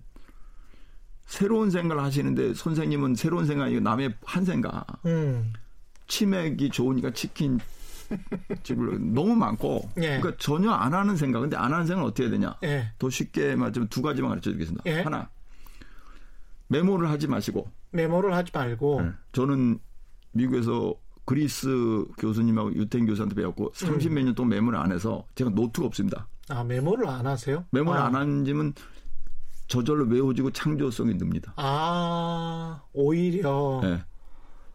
새로운 1.26 1.70
생각을 1.70 2.04
하시는데 2.04 2.54
선생님은 2.54 3.16
새로운 3.16 3.46
생각이 3.46 3.80
남의 3.80 4.16
한 4.26 4.44
생각 4.44 4.86
음. 5.06 5.54
치맥이 6.08 6.72
좋으니까 6.72 7.12
치킨 7.12 7.60
집을 8.64 9.14
너무 9.14 9.36
많고 9.36 9.90
예. 9.98 10.20
그러니까 10.20 10.34
전혀 10.38 10.72
안 10.72 10.94
하는 10.94 11.16
생각 11.16 11.42
근데 11.42 11.58
안 11.58 11.74
하는 11.74 11.86
생각은 11.86 12.08
어떻게 12.08 12.24
해야 12.24 12.32
되냐 12.32 12.56
예. 12.64 12.92
더 13.00 13.10
쉽게 13.10 13.56
말하면 13.56 13.88
두 13.90 14.02
가지만 14.02 14.30
가르쳐 14.30 14.52
드리겠습니다 14.52 14.84
예. 14.88 15.02
하나 15.02 15.30
메모를 16.68 17.10
하지 17.10 17.28
마시고 17.28 17.70
메모를 17.92 18.34
하지 18.34 18.52
말고 18.54 19.02
네. 19.02 19.12
저는 19.34 19.80
미국에서 20.32 20.96
그리스 21.26 22.06
교수님하고 22.18 22.74
유태인 22.74 23.06
교수한테 23.06 23.36
배웠고 23.36 23.72
30몇 23.74 24.24
년 24.24 24.36
동안 24.36 24.50
메모를 24.50 24.80
안 24.80 24.92
해서 24.92 25.26
제가 25.36 25.52
노트가 25.52 25.86
없습니다. 25.88 26.28
아 26.50 26.64
메모를 26.64 27.08
안 27.08 27.26
하세요? 27.28 27.66
메모를 27.72 28.00
아. 28.02 28.06
안 28.08 28.16
하면 28.16 28.74
저절로 29.68 30.06
외워지고 30.06 30.52
창조성이 30.52 31.18
늡니다. 31.18 31.54
아 31.56 32.82
오히려 32.94 33.82
예. 33.84 34.04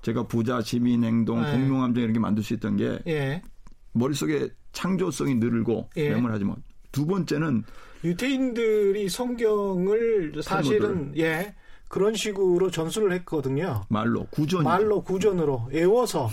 제가 0.07 0.23
부자, 0.29 0.61
시민 0.61 1.03
행동, 1.03 1.43
네. 1.43 1.51
공룡함정 1.51 2.01
이런 2.01 2.13
게 2.13 2.21
만들 2.21 2.45
수 2.45 2.55
있던 2.55 2.77
게 2.77 3.01
예 3.09 3.43
머릿속에 3.91 4.51
창조성이 4.71 5.35
늘고 5.35 5.91
예. 5.97 6.11
메모를 6.11 6.33
하지만 6.33 6.57
두 6.93 7.07
번째는 7.07 7.65
유태인들이 8.05 9.09
성경을 9.09 10.41
사실은 10.45 11.13
예 11.19 11.57
그런 11.89 12.15
식으로 12.15 12.71
전수를 12.71 13.13
했거든요. 13.15 13.83
말로 13.89 14.27
구전이 14.31 14.63
말로 14.63 15.03
구전으로 15.03 15.71
외워서 15.73 16.31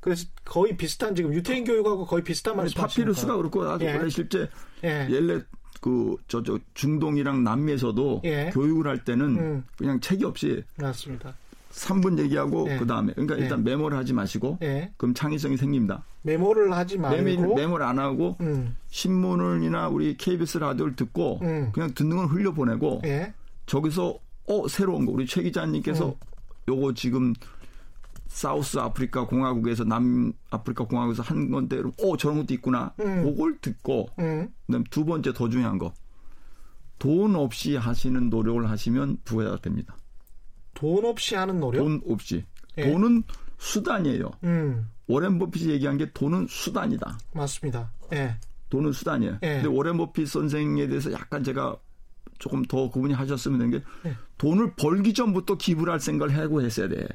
그래서 0.00 0.26
거의 0.44 0.76
비슷한 0.76 1.14
지금 1.14 1.32
유태인 1.32 1.64
교육하고 1.64 2.04
거의 2.04 2.22
비슷한 2.22 2.54
말씀 2.54 2.78
파피루스가 2.82 3.34
그렇고 3.38 3.62
아주 3.64 3.86
예. 3.86 3.96
원래 3.96 4.10
실제 4.10 4.46
예. 4.84 5.08
옛날 5.10 5.46
그 5.80 6.16
저저 6.28 6.58
중동이랑 6.74 7.44
남미에서도 7.44 8.22
예. 8.24 8.50
교육을 8.52 8.86
할 8.88 9.04
때는 9.04 9.38
음. 9.38 9.64
그냥 9.78 10.00
책이 10.00 10.22
없이 10.24 10.62
맞습니다. 10.76 11.34
3분 11.76 12.18
얘기하고 12.18 12.66
예. 12.70 12.78
그 12.78 12.86
다음에 12.86 13.12
그러니까 13.12 13.36
예. 13.38 13.42
일단 13.42 13.62
메모를 13.62 13.96
하지 13.98 14.12
마시고 14.12 14.58
예. 14.62 14.92
그럼 14.96 15.14
창의성이 15.14 15.56
생깁니다. 15.56 16.04
메모를 16.22 16.72
하지 16.72 16.98
말고 16.98 17.22
메모, 17.22 17.54
메모 17.54 17.78
를 17.78 17.86
안 17.86 17.98
하고 17.98 18.36
음. 18.40 18.76
신문을이나 18.88 19.88
우리 19.88 20.16
KBS 20.16 20.58
라디오를 20.58 20.96
듣고 20.96 21.38
음. 21.42 21.70
그냥 21.72 21.92
듣는 21.94 22.16
건 22.16 22.26
흘려 22.26 22.52
보내고 22.52 23.02
예. 23.04 23.32
저기서 23.66 24.18
어 24.48 24.68
새로운 24.68 25.04
거 25.04 25.12
우리 25.12 25.26
최 25.26 25.42
기자님께서 25.42 26.08
음. 26.08 26.14
요거 26.68 26.94
지금 26.94 27.34
사우스 28.26 28.78
아프리카 28.78 29.26
공화국에서 29.26 29.84
남 29.84 30.32
아프리카 30.50 30.84
공화국에서 30.84 31.22
한 31.22 31.50
건데 31.50 31.80
어 32.02 32.16
저런 32.16 32.38
것도 32.38 32.54
있구나. 32.54 32.92
음. 33.00 33.22
그걸 33.22 33.58
듣고 33.60 34.08
음. 34.18 34.48
그다음 34.66 34.82
두 34.90 35.04
번째 35.04 35.32
더 35.32 35.48
중요한 35.48 35.78
거. 35.78 35.92
돈 36.98 37.36
없이 37.36 37.76
하시는 37.76 38.30
노력을 38.30 38.68
하시면 38.68 39.18
부자가 39.24 39.58
됩니다. 39.58 39.94
돈 40.76 41.04
없이 41.04 41.34
하는 41.34 41.58
노력. 41.58 41.80
돈 41.82 42.00
없이. 42.08 42.44
예. 42.78 42.90
돈은 42.90 43.22
수단이에요. 43.58 44.30
음. 44.44 44.88
워렌 45.08 45.38
버핏이 45.38 45.70
얘기한 45.72 45.96
게 45.96 46.10
돈은 46.12 46.46
수단이다. 46.48 47.18
맞습니다. 47.32 47.90
예. 48.12 48.36
돈은 48.70 48.92
수단이에요. 48.92 49.38
예. 49.42 49.60
근데 49.62 49.68
워렌 49.68 49.96
버핏 49.96 50.28
선생에 50.28 50.86
대해서 50.86 51.10
약간 51.12 51.42
제가 51.42 51.76
조금 52.38 52.62
더 52.66 52.90
그분이 52.90 53.14
하셨으면 53.14 53.58
되는 53.58 53.78
게 53.78 53.84
예. 54.08 54.14
돈을 54.38 54.74
벌기 54.76 55.14
전부터 55.14 55.56
기부를 55.56 55.92
할 55.94 56.00
생각을 56.00 56.36
하고 56.36 56.60
했어야 56.60 56.88
돼. 56.88 57.06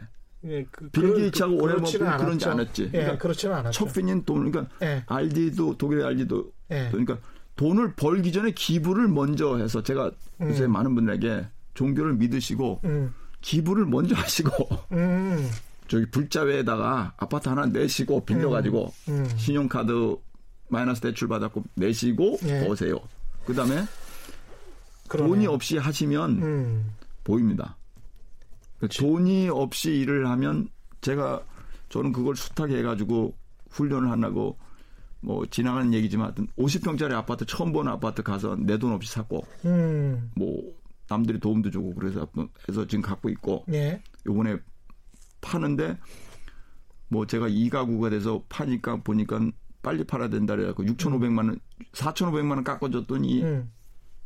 예, 0.45 0.65
그, 0.71 0.89
빌 0.89 1.13
게이츠하고 1.13 1.55
그- 1.57 1.67
그렇지는 1.67 2.07
먹고 2.07 2.23
그런지. 2.23 2.45
않았지. 2.47 2.83
예, 2.85 2.89
그러니까 2.89 3.17
그렇지는 3.19 3.55
않았죠. 3.57 3.85
척빈인 3.85 4.25
돈, 4.25 4.51
그러니까 4.51 4.75
예. 4.83 5.03
RD도 5.05 5.77
독일의 5.77 6.03
RD도 6.03 6.51
예. 6.71 6.87
그러니까 6.89 7.19
돈을 7.57 7.93
벌기 7.95 8.31
전에 8.31 8.49
기부를 8.49 9.07
먼저 9.07 9.57
해서 9.57 9.83
제가 9.83 10.09
요새 10.41 10.65
많은 10.65 10.95
분들에게 10.95 11.45
종교를 11.75 12.15
믿으시고 12.15 12.81
음. 12.85 13.13
기부를 13.41 13.85
먼저 13.85 14.15
하시고 14.15 14.69
음. 14.93 15.49
저기 15.87 16.05
불자회에다가 16.09 17.13
아파트 17.17 17.49
하나 17.49 17.65
내시고 17.65 18.23
빌려가지고 18.25 18.93
음. 19.09 19.29
신용카드 19.37 20.15
마이너스 20.69 21.01
대출 21.01 21.27
받았고 21.27 21.63
내시고 21.75 22.37
예. 22.45 22.65
오세요. 22.67 22.97
그다음에. 23.45 23.83
돈이 25.09 25.45
없이 25.47 25.77
하시면 25.77 26.41
음. 26.41 26.91
보입니다. 27.25 27.75
돈이 28.97 29.49
없이 29.49 29.91
일을 29.91 30.27
하면 30.29 30.69
제가 31.01 31.43
저는 31.89 32.13
그걸 32.13 32.35
숱하게 32.37 32.77
해가지고 32.77 33.35
훈련을 33.71 34.09
하려고 34.09 34.57
뭐 35.19 35.45
지나가는 35.47 35.93
얘기지만 35.93 36.27
하여튼 36.27 36.47
50평짜리 36.57 37.11
아파트 37.13 37.45
처음 37.45 37.73
보는 37.73 37.91
아파트 37.91 38.23
가서 38.23 38.55
내 38.57 38.77
돈 38.77 38.93
없이 38.93 39.11
샀고 39.11 39.45
음. 39.65 40.31
뭐 40.35 40.63
남들이 41.11 41.39
도움도 41.39 41.69
주고 41.71 41.93
그래서 41.93 42.25
해서 42.69 42.87
지금 42.87 43.01
갖고 43.01 43.29
있고 43.29 43.65
예. 43.73 44.01
요번에 44.25 44.57
파는데 45.41 45.97
뭐 47.09 47.27
제가 47.27 47.47
이 47.49 47.69
가구가 47.69 48.09
돼서 48.09 48.43
파니까 48.47 48.97
보니까 49.03 49.39
빨리 49.81 50.05
팔아야 50.05 50.29
된다 50.29 50.55
그래갖고 50.55 50.85
6,500만 50.85 51.37
원, 51.39 51.59
4,500만 51.91 52.51
원 52.51 52.63
깎아줬더니 52.63 53.43
음. 53.43 53.71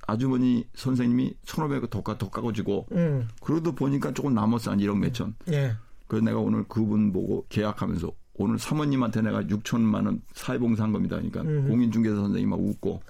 아주머니 0.05 0.67
선생님이 0.75 1.33
1,500원 1.45 1.89
더, 1.89 2.03
깎- 2.03 2.19
더 2.19 2.29
깎아주고 2.29 2.87
음. 2.91 3.27
그래도 3.41 3.73
보니까 3.73 4.13
조금 4.13 4.35
남았어 4.35 4.71
한 4.71 4.79
1억 4.79 4.99
몇천. 4.99 5.35
예. 5.49 5.73
그래서 6.07 6.23
내가 6.25 6.37
오늘 6.39 6.63
그분 6.67 7.11
보고 7.11 7.47
계약하면서 7.49 8.11
오늘 8.37 8.59
사모님한테 8.59 9.21
내가 9.21 9.41
6천만 9.43 10.05
원 10.05 10.21
사회봉사한 10.33 10.91
겁니다. 10.91 11.15
그러니까 11.15 11.41
음. 11.41 11.67
공인중개사 11.69 12.15
선생님 12.15 12.49
막 12.49 12.59
웃고 12.59 13.01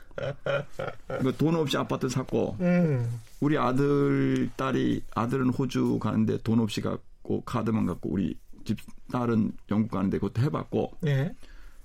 그러니까 1.07 1.31
돈 1.37 1.55
없이 1.55 1.77
아파트 1.77 2.07
샀고 2.09 2.57
음. 2.61 3.19
우리 3.39 3.57
아들 3.57 4.49
딸이 4.55 5.01
아들은 5.15 5.49
호주 5.49 5.99
가는데 5.99 6.37
돈 6.43 6.59
없이 6.59 6.81
갔고 6.81 7.41
카드만 7.41 7.85
갖고 7.85 8.09
우리 8.09 8.37
집 8.63 8.77
딸은 9.11 9.51
영국 9.71 9.91
가는데 9.91 10.17
그것도 10.19 10.41
해봤고 10.43 10.91
예. 11.07 11.33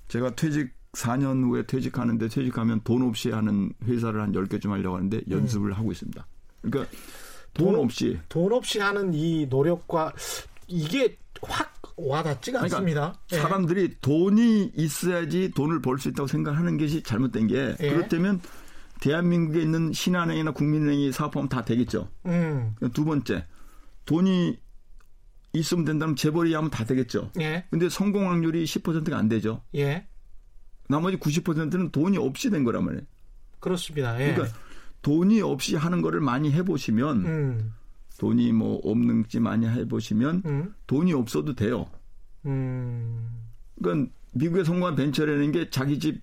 제가 0.09 0.35
퇴직 0.35 0.71
4년 0.93 1.45
후에 1.45 1.65
퇴직하는데 1.67 2.29
퇴직하면 2.29 2.81
돈 2.85 3.03
없이 3.03 3.31
하는 3.31 3.73
회사를 3.85 4.21
한 4.21 4.33
10개 4.33 4.61
좀 4.61 4.73
하려고 4.73 4.97
하는데 4.97 5.21
연습을 5.31 5.73
하고 5.73 5.93
있습니다. 5.93 6.27
그러니까 6.63 6.93
돈 7.55 7.73
돈- 7.73 7.85
없이 7.85 8.19
돈 8.29 8.53
없이 8.53 8.81
하는 8.81 9.13
이 9.15 9.47
노력과 9.49 10.13
이게 10.67 11.05
확 11.05 11.17
와닿지가 12.09 12.59
그러니까 12.61 12.77
않습니다. 12.79 13.21
예. 13.33 13.37
사람들이 13.37 13.97
돈이 14.01 14.73
있어야지 14.77 15.51
돈을 15.55 15.81
벌 15.83 15.99
수 15.99 16.09
있다고 16.09 16.27
생각하는 16.27 16.77
것이 16.79 17.03
잘못된 17.03 17.47
게 17.49 17.77
예. 17.81 17.91
그렇다면 17.91 18.41
대한민국에 19.01 19.61
있는 19.63 19.93
신한은행이나 19.93 20.53
국민은행이 20.53 21.13
사업하면 21.13 21.49
다 21.49 21.65
되겠죠. 21.65 22.09
음. 22.27 22.75
두 22.93 23.05
번째 23.05 23.47
돈이 24.05 24.59
있으면 25.53 25.85
된다면 25.85 26.17
재벌이 26.17 26.55
하면 26.55 26.71
다 26.71 26.85
되겠죠. 26.85 27.31
예. 27.41 27.65
근데 27.71 27.89
성공 27.89 28.31
확률이 28.31 28.65
10%가 28.65 29.17
안 29.19 29.29
되죠. 29.29 29.63
예. 29.75 30.07
나머지 30.89 31.17
90%는 31.17 31.91
돈이 31.91 32.19
없이 32.19 32.51
된 32.51 32.65
거란 32.65 32.85
말이에요. 32.85 33.03
그렇습니다. 33.59 34.21
예. 34.21 34.33
그러니까 34.35 34.57
돈이 35.03 35.41
없이 35.41 35.77
하는 35.77 36.03
거를 36.03 36.21
많이 36.21 36.53
해보시면 36.53 37.25
음. 37.27 37.75
돈이 38.21 38.53
뭐 38.53 38.79
없는지 38.85 39.41
많이 39.41 39.67
해보시면 39.67 40.43
음. 40.45 40.75
돈이 40.87 41.15
없어도 41.15 41.55
돼요. 41.55 41.87
음. 42.45 43.31
그러니까 43.83 44.11
미국의 44.35 44.67
성공한 44.67 44.95
벤처라는 44.95 45.51
게 45.53 45.71
자기 45.71 45.99
집 45.99 46.21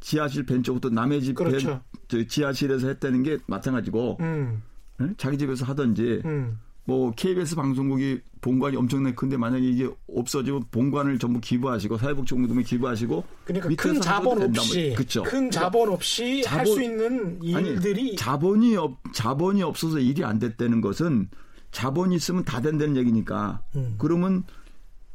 지하실 0.00 0.46
벤처부터 0.46 0.88
남의 0.88 1.20
집 1.22 1.34
그렇죠. 1.34 1.68
벤- 1.68 1.80
저 2.08 2.26
지하실에서 2.26 2.88
했다는 2.88 3.22
게 3.24 3.36
마찬가지고 3.46 4.16
음. 4.20 4.62
응? 5.02 5.14
자기 5.18 5.36
집에서 5.36 5.66
하든지 5.66 6.22
음. 6.24 6.58
뭐 6.88 7.10
KBS 7.14 7.54
방송국이 7.54 8.18
본관이 8.40 8.74
엄청나게 8.78 9.14
큰데 9.14 9.36
만약에 9.36 9.62
이게 9.68 9.90
없어지면 10.16 10.64
본관을 10.70 11.18
전부 11.18 11.38
기부하시고 11.38 11.98
사회복지공동에 11.98 12.62
기부하시고 12.62 13.24
그러니까 13.44 13.68
큰 13.76 14.00
자본 14.00 14.40
없이. 14.42 14.94
그쵸. 14.96 15.22
큰 15.22 15.50
자본 15.50 15.90
없이 15.90 16.42
할 16.46 16.64
자본- 16.64 16.66
수 16.74 16.82
있는 16.82 17.42
일들이 17.42 18.00
아니, 18.00 18.16
자본이 18.16 18.76
없 18.76 18.96
자본이 19.12 19.62
없어서 19.62 19.98
일이 19.98 20.24
안 20.24 20.38
됐다는 20.38 20.80
것은 20.80 21.28
자본이 21.72 22.16
있으면 22.16 22.42
다 22.46 22.62
된다는 22.62 22.96
얘기니까 22.96 23.60
음. 23.76 23.96
그러면 23.98 24.44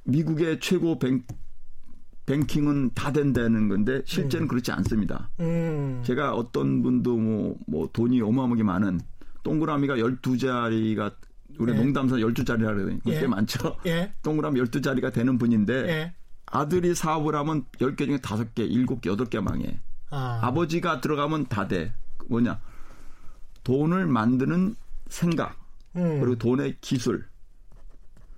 미국의 0.04 0.60
최고 0.60 1.00
뱅, 1.00 1.24
뱅킹은 2.28 2.92
다 2.94 3.12
된다는 3.12 3.68
건데 3.68 4.04
실제는 4.06 4.48
그렇지 4.48 4.72
않습니다. 4.74 5.32
음. 5.40 6.04
제가 6.06 6.36
어떤 6.36 6.84
분도 6.84 7.18
뭐, 7.18 7.58
뭐 7.66 7.90
돈이 7.92 8.22
어마어마하게 8.22 8.62
많은 8.62 9.00
동그라미가 9.42 9.96
12자리가 9.96 11.14
우리 11.60 11.72
예. 11.74 11.78
농담사 11.78 12.16
12자리라 12.16 12.66
그러더니 12.68 13.00
그게 13.04 13.22
예. 13.22 13.28
많죠. 13.28 13.78
예. 13.86 14.14
동그라미 14.24 14.60
12자리가 14.62 15.14
되는 15.14 15.38
분인데 15.38 15.74
예. 15.90 16.14
아들이 16.46 16.94
사업을 16.96 17.36
하면 17.36 17.66
10개 17.80 18.06
중에 18.06 18.18
5개, 18.18 18.70
7개, 18.70 19.02
8개 19.02 19.42
망해. 19.42 19.80
아. 20.10 20.40
아버지가 20.44 21.02
들어가면 21.02 21.48
다 21.48 21.68
돼. 21.68 21.94
뭐냐? 22.28 22.60
돈을 23.64 24.06
만드는 24.08 24.76
생각, 25.10 25.58
음. 25.96 26.20
그리고 26.20 26.36
돈의 26.38 26.78
기술. 26.82 27.26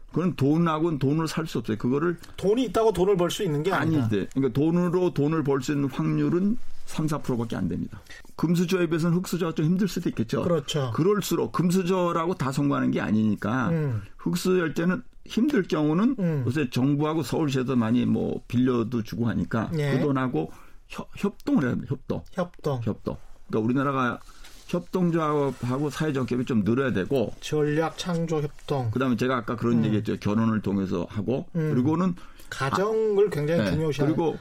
그건 0.09 0.35
돈하고는 0.35 0.97
돈을 0.99 1.27
살 1.27 1.45
수 1.45 1.57
없어요. 1.57 1.77
그거를 1.77 2.17
돈이 2.37 2.63
있다고 2.65 2.93
돈을 2.93 3.17
벌 3.17 3.29
수 3.29 3.43
있는 3.43 3.63
게 3.63 3.73
아니다. 3.73 4.03
아니지. 4.05 4.27
그러니까 4.33 4.53
돈으로 4.59 5.13
돈을 5.13 5.43
벌 5.43 5.61
수 5.61 5.73
있는 5.73 5.89
확률은 5.89 6.57
3, 6.85 7.07
4%밖에 7.07 7.55
안 7.55 7.67
됩니다. 7.67 8.01
금수저에 8.35 8.87
비해서는 8.87 9.17
흑수저가 9.17 9.53
좀 9.53 9.65
힘들 9.65 9.87
수도 9.87 10.09
있겠죠. 10.09 10.43
그렇죠. 10.43 10.91
그럴수록 10.93 11.51
금수저라고 11.51 12.35
다 12.35 12.51
성공하는 12.51 12.91
게 12.91 13.01
아니니까 13.01 13.69
음. 13.69 14.01
흑수저일 14.17 14.73
때는 14.73 15.03
힘들 15.25 15.63
경우는 15.63 16.15
음. 16.19 16.43
요새 16.45 16.69
정부하고 16.69 17.23
서울시에서 17.23 17.75
많이 17.75 18.05
뭐 18.05 18.41
빌려도 18.47 19.03
주고 19.03 19.27
하니까 19.27 19.71
예. 19.77 19.93
그 19.93 19.99
돈하고 19.99 20.51
협, 20.87 21.09
협동을 21.15 21.63
해야 21.63 21.71
됩니다. 21.71 21.95
협동. 21.95 22.21
협동, 22.31 22.81
협동. 22.83 23.17
그러니까 23.47 23.65
우리나라가 23.65 24.19
협동조합하고 24.67 25.89
사회적 25.89 26.27
기업이 26.27 26.45
좀 26.45 26.63
늘어야 26.63 26.91
되고 26.91 27.31
전략 27.39 27.97
창조 27.97 28.41
협동, 28.41 28.89
그다음에 28.91 29.15
제가 29.15 29.37
아까 29.37 29.55
그런 29.55 29.85
얘기했죠. 29.85 30.17
결혼을 30.17 30.61
통해서 30.61 31.05
하고 31.09 31.45
음. 31.55 31.71
그리고는 31.71 32.15
가정을 32.49 33.29
굉장히 33.29 33.63
네, 33.63 33.71
중요시하는. 33.71 34.15
그리고 34.15 34.37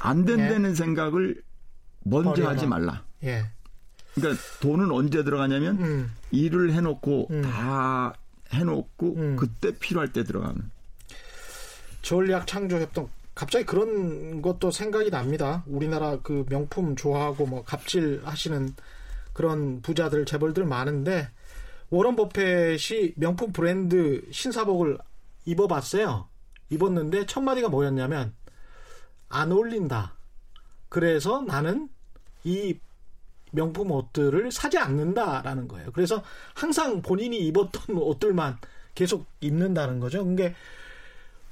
안 0.00 0.24
된다는 0.24 0.74
생각을 0.74 1.42
먼저 2.04 2.30
버려라. 2.30 2.50
하지 2.50 2.66
말라. 2.66 3.02
예. 3.24 3.44
그러니까 4.14 4.40
돈은 4.60 4.90
언제 4.92 5.24
들어가냐면 5.24 5.78
음. 5.78 6.12
일을 6.30 6.72
해놓고 6.72 7.28
음. 7.30 7.42
다 7.42 8.14
해놓고 8.52 9.14
음. 9.16 9.36
그때 9.36 9.76
필요할 9.76 10.12
때 10.12 10.22
들어가는. 10.22 10.70
전략 12.02 12.46
창조 12.46 12.78
협동. 12.78 13.08
갑자기 13.34 13.64
그런 13.64 14.42
것도 14.42 14.70
생각이 14.70 15.10
납니다. 15.10 15.64
우리나라 15.66 16.18
그 16.22 16.44
명품 16.48 16.94
좋아하고 16.94 17.46
뭐 17.46 17.64
갑질 17.64 18.20
하시는 18.24 18.72
그런 19.32 19.82
부자들 19.82 20.24
재벌들 20.24 20.64
많은데 20.64 21.28
워런 21.90 22.14
버펫이 22.14 23.14
명품 23.16 23.52
브랜드 23.52 24.22
신사복을 24.30 24.98
입어봤어요. 25.46 26.28
입었는데 26.70 27.26
첫 27.26 27.40
마디가 27.40 27.68
뭐였냐면 27.68 28.32
안 29.28 29.50
어울린다. 29.50 30.14
그래서 30.88 31.42
나는 31.42 31.88
이 32.44 32.78
명품 33.52 33.90
옷들을 33.90 34.50
사지 34.52 34.78
않는다라는 34.78 35.68
거예요. 35.68 35.90
그래서 35.92 36.22
항상 36.54 37.02
본인이 37.02 37.38
입었던 37.48 37.96
옷들만 37.96 38.58
계속 38.94 39.26
입는다는 39.40 40.00
거죠. 40.00 40.24
그게 40.24 40.54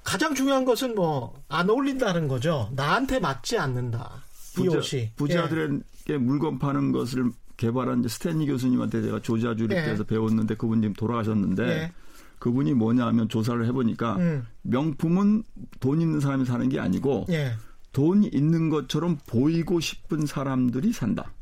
가장 0.05 0.35
중요한 0.35 0.65
것은 0.65 0.95
뭐 0.95 1.35
안 1.49 1.69
어울린다는 1.69 2.29
거죠. 2.29 2.71
나한테 2.75 3.21
맞지 3.21 3.59
않는다. 3.59 4.23
이 4.59 4.65
부자, 4.65 4.79
옷이. 4.79 5.11
부자들에게 5.17 6.19
물건 6.19 6.59
파는 6.59 6.93
것을 6.93 7.31
개발한 7.57 8.07
스탠리 8.09 8.47
교수님한테 8.47 9.03
제가 9.03 9.21
조지아 9.21 9.55
주립대에서 9.55 10.03
예. 10.03 10.07
배웠는데 10.07 10.55
그분 10.57 10.81
지금 10.81 10.95
돌아가셨는데 10.95 11.63
예. 11.69 11.93
그분이 12.39 12.73
뭐냐 12.75 13.07
하면 13.07 13.29
조사를 13.29 13.65
해보니까 13.67 14.17
음. 14.17 14.47
명품은 14.63 15.45
돈 15.79 16.01
있는 16.01 16.19
사람이 16.19 16.45
사는 16.47 16.69
게 16.69 16.81
아니고 16.81 17.27
예. 17.31 17.53
돈 17.93 18.25
있는 18.25 18.71
것처럼 18.71 19.19
보이고 19.27 19.81
싶은 19.81 20.27
사람들이 20.27 20.93
산다. 20.93 21.33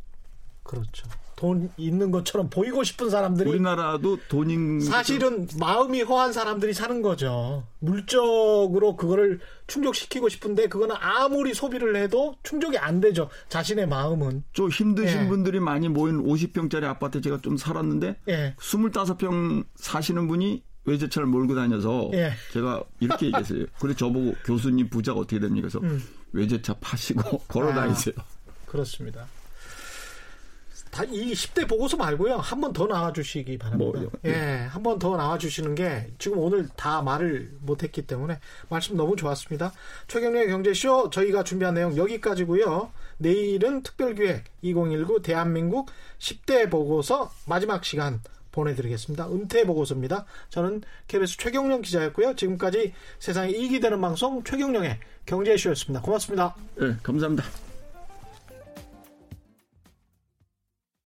그렇죠. 0.63 1.09
돈 1.41 1.71
있는 1.79 2.11
것처럼 2.11 2.51
보이고 2.51 2.85
싶은 2.85 3.09
사람들이 3.09 3.49
우리나라도 3.49 4.19
돈인 4.29 4.81
사실은 4.81 5.49
마음이 5.59 6.03
허한 6.03 6.35
사람들이 6.35 6.75
사는 6.75 7.01
거죠. 7.01 7.67
물적으로 7.79 8.95
그거를 8.95 9.41
충족시키고 9.67 10.29
싶은데 10.29 10.69
그거는 10.69 10.97
아무리 10.99 11.55
소비를 11.55 11.97
해도 11.97 12.35
충족이 12.43 12.77
안 12.77 13.01
되죠. 13.01 13.31
자신의 13.49 13.89
마음은. 13.89 14.45
좀 14.53 14.69
힘드신 14.69 15.23
예. 15.23 15.29
분들이 15.29 15.61
많이 15.61 15.89
모인 15.89 16.23
50평짜리 16.23 16.85
아파트 16.85 17.23
제가 17.23 17.39
좀 17.41 17.57
살았는데 17.57 18.17
예. 18.29 18.55
25평 18.59 19.65
사시는 19.77 20.29
분이 20.29 20.63
외제차를 20.85 21.27
몰고 21.27 21.55
다녀서 21.55 22.11
예. 22.15 22.33
제가 22.53 22.83
이렇게 23.01 23.27
얘기했어요. 23.27 23.67
그래 23.81 23.95
저보고 23.95 24.35
교수님 24.45 24.89
부자가 24.89 25.21
어떻게 25.21 25.39
됩니까? 25.39 25.69
그래서 25.69 25.79
음. 25.87 26.03
외제차 26.33 26.75
파시고 26.81 27.39
걸어 27.49 27.73
다니세요. 27.75 28.15
그렇습니다. 28.67 29.27
다 30.91 31.05
이 31.05 31.33
10대 31.33 31.69
보고서 31.69 31.97
말고요. 31.97 32.37
한 32.39 32.61
번 32.61 32.73
더 32.73 32.87
나와 32.89 33.13
주시기 33.13 33.59
바랍니다. 33.59 33.93
뭐요? 34.01 34.11
예. 34.25 34.67
한 34.69 34.83
번 34.83 34.99
더 34.99 35.17
나와 35.17 35.39
주시는 35.39 35.77
게 35.77 36.11
지금 36.19 36.39
오늘 36.39 36.69
다 36.77 37.01
말을 37.01 37.53
못 37.61 37.85
했기 37.85 38.03
때문에 38.03 38.41
말씀 38.69 38.97
너무 38.97 39.15
좋았습니다. 39.15 39.73
최경련의 40.09 40.49
경제쇼 40.49 41.11
저희가 41.11 41.45
준비한 41.45 41.75
내용 41.75 41.97
여기까지고요. 41.97 42.91
내일은 43.19 43.85
특별기획 43.85 44.45
2019 44.63 45.23
대한민국 45.23 45.91
10대 46.19 46.69
보고서 46.69 47.31
마지막 47.47 47.85
시간 47.85 48.21
보내드리겠습니다. 48.53 49.29
은퇴 49.31 49.65
보고서입니다. 49.65 50.25
저는 50.49 50.83
KBS 51.09 51.37
최경령 51.39 51.83
기자였고요. 51.83 52.35
지금까지 52.37 52.93
세상에 53.19 53.51
이익이 53.51 53.81
되는 53.81 54.01
방송 54.01 54.43
최경령의 54.43 54.99
경제쇼였습니다. 55.27 56.03
고맙습니다. 56.03 56.55
네, 56.77 56.97
감사합니다. 57.03 57.70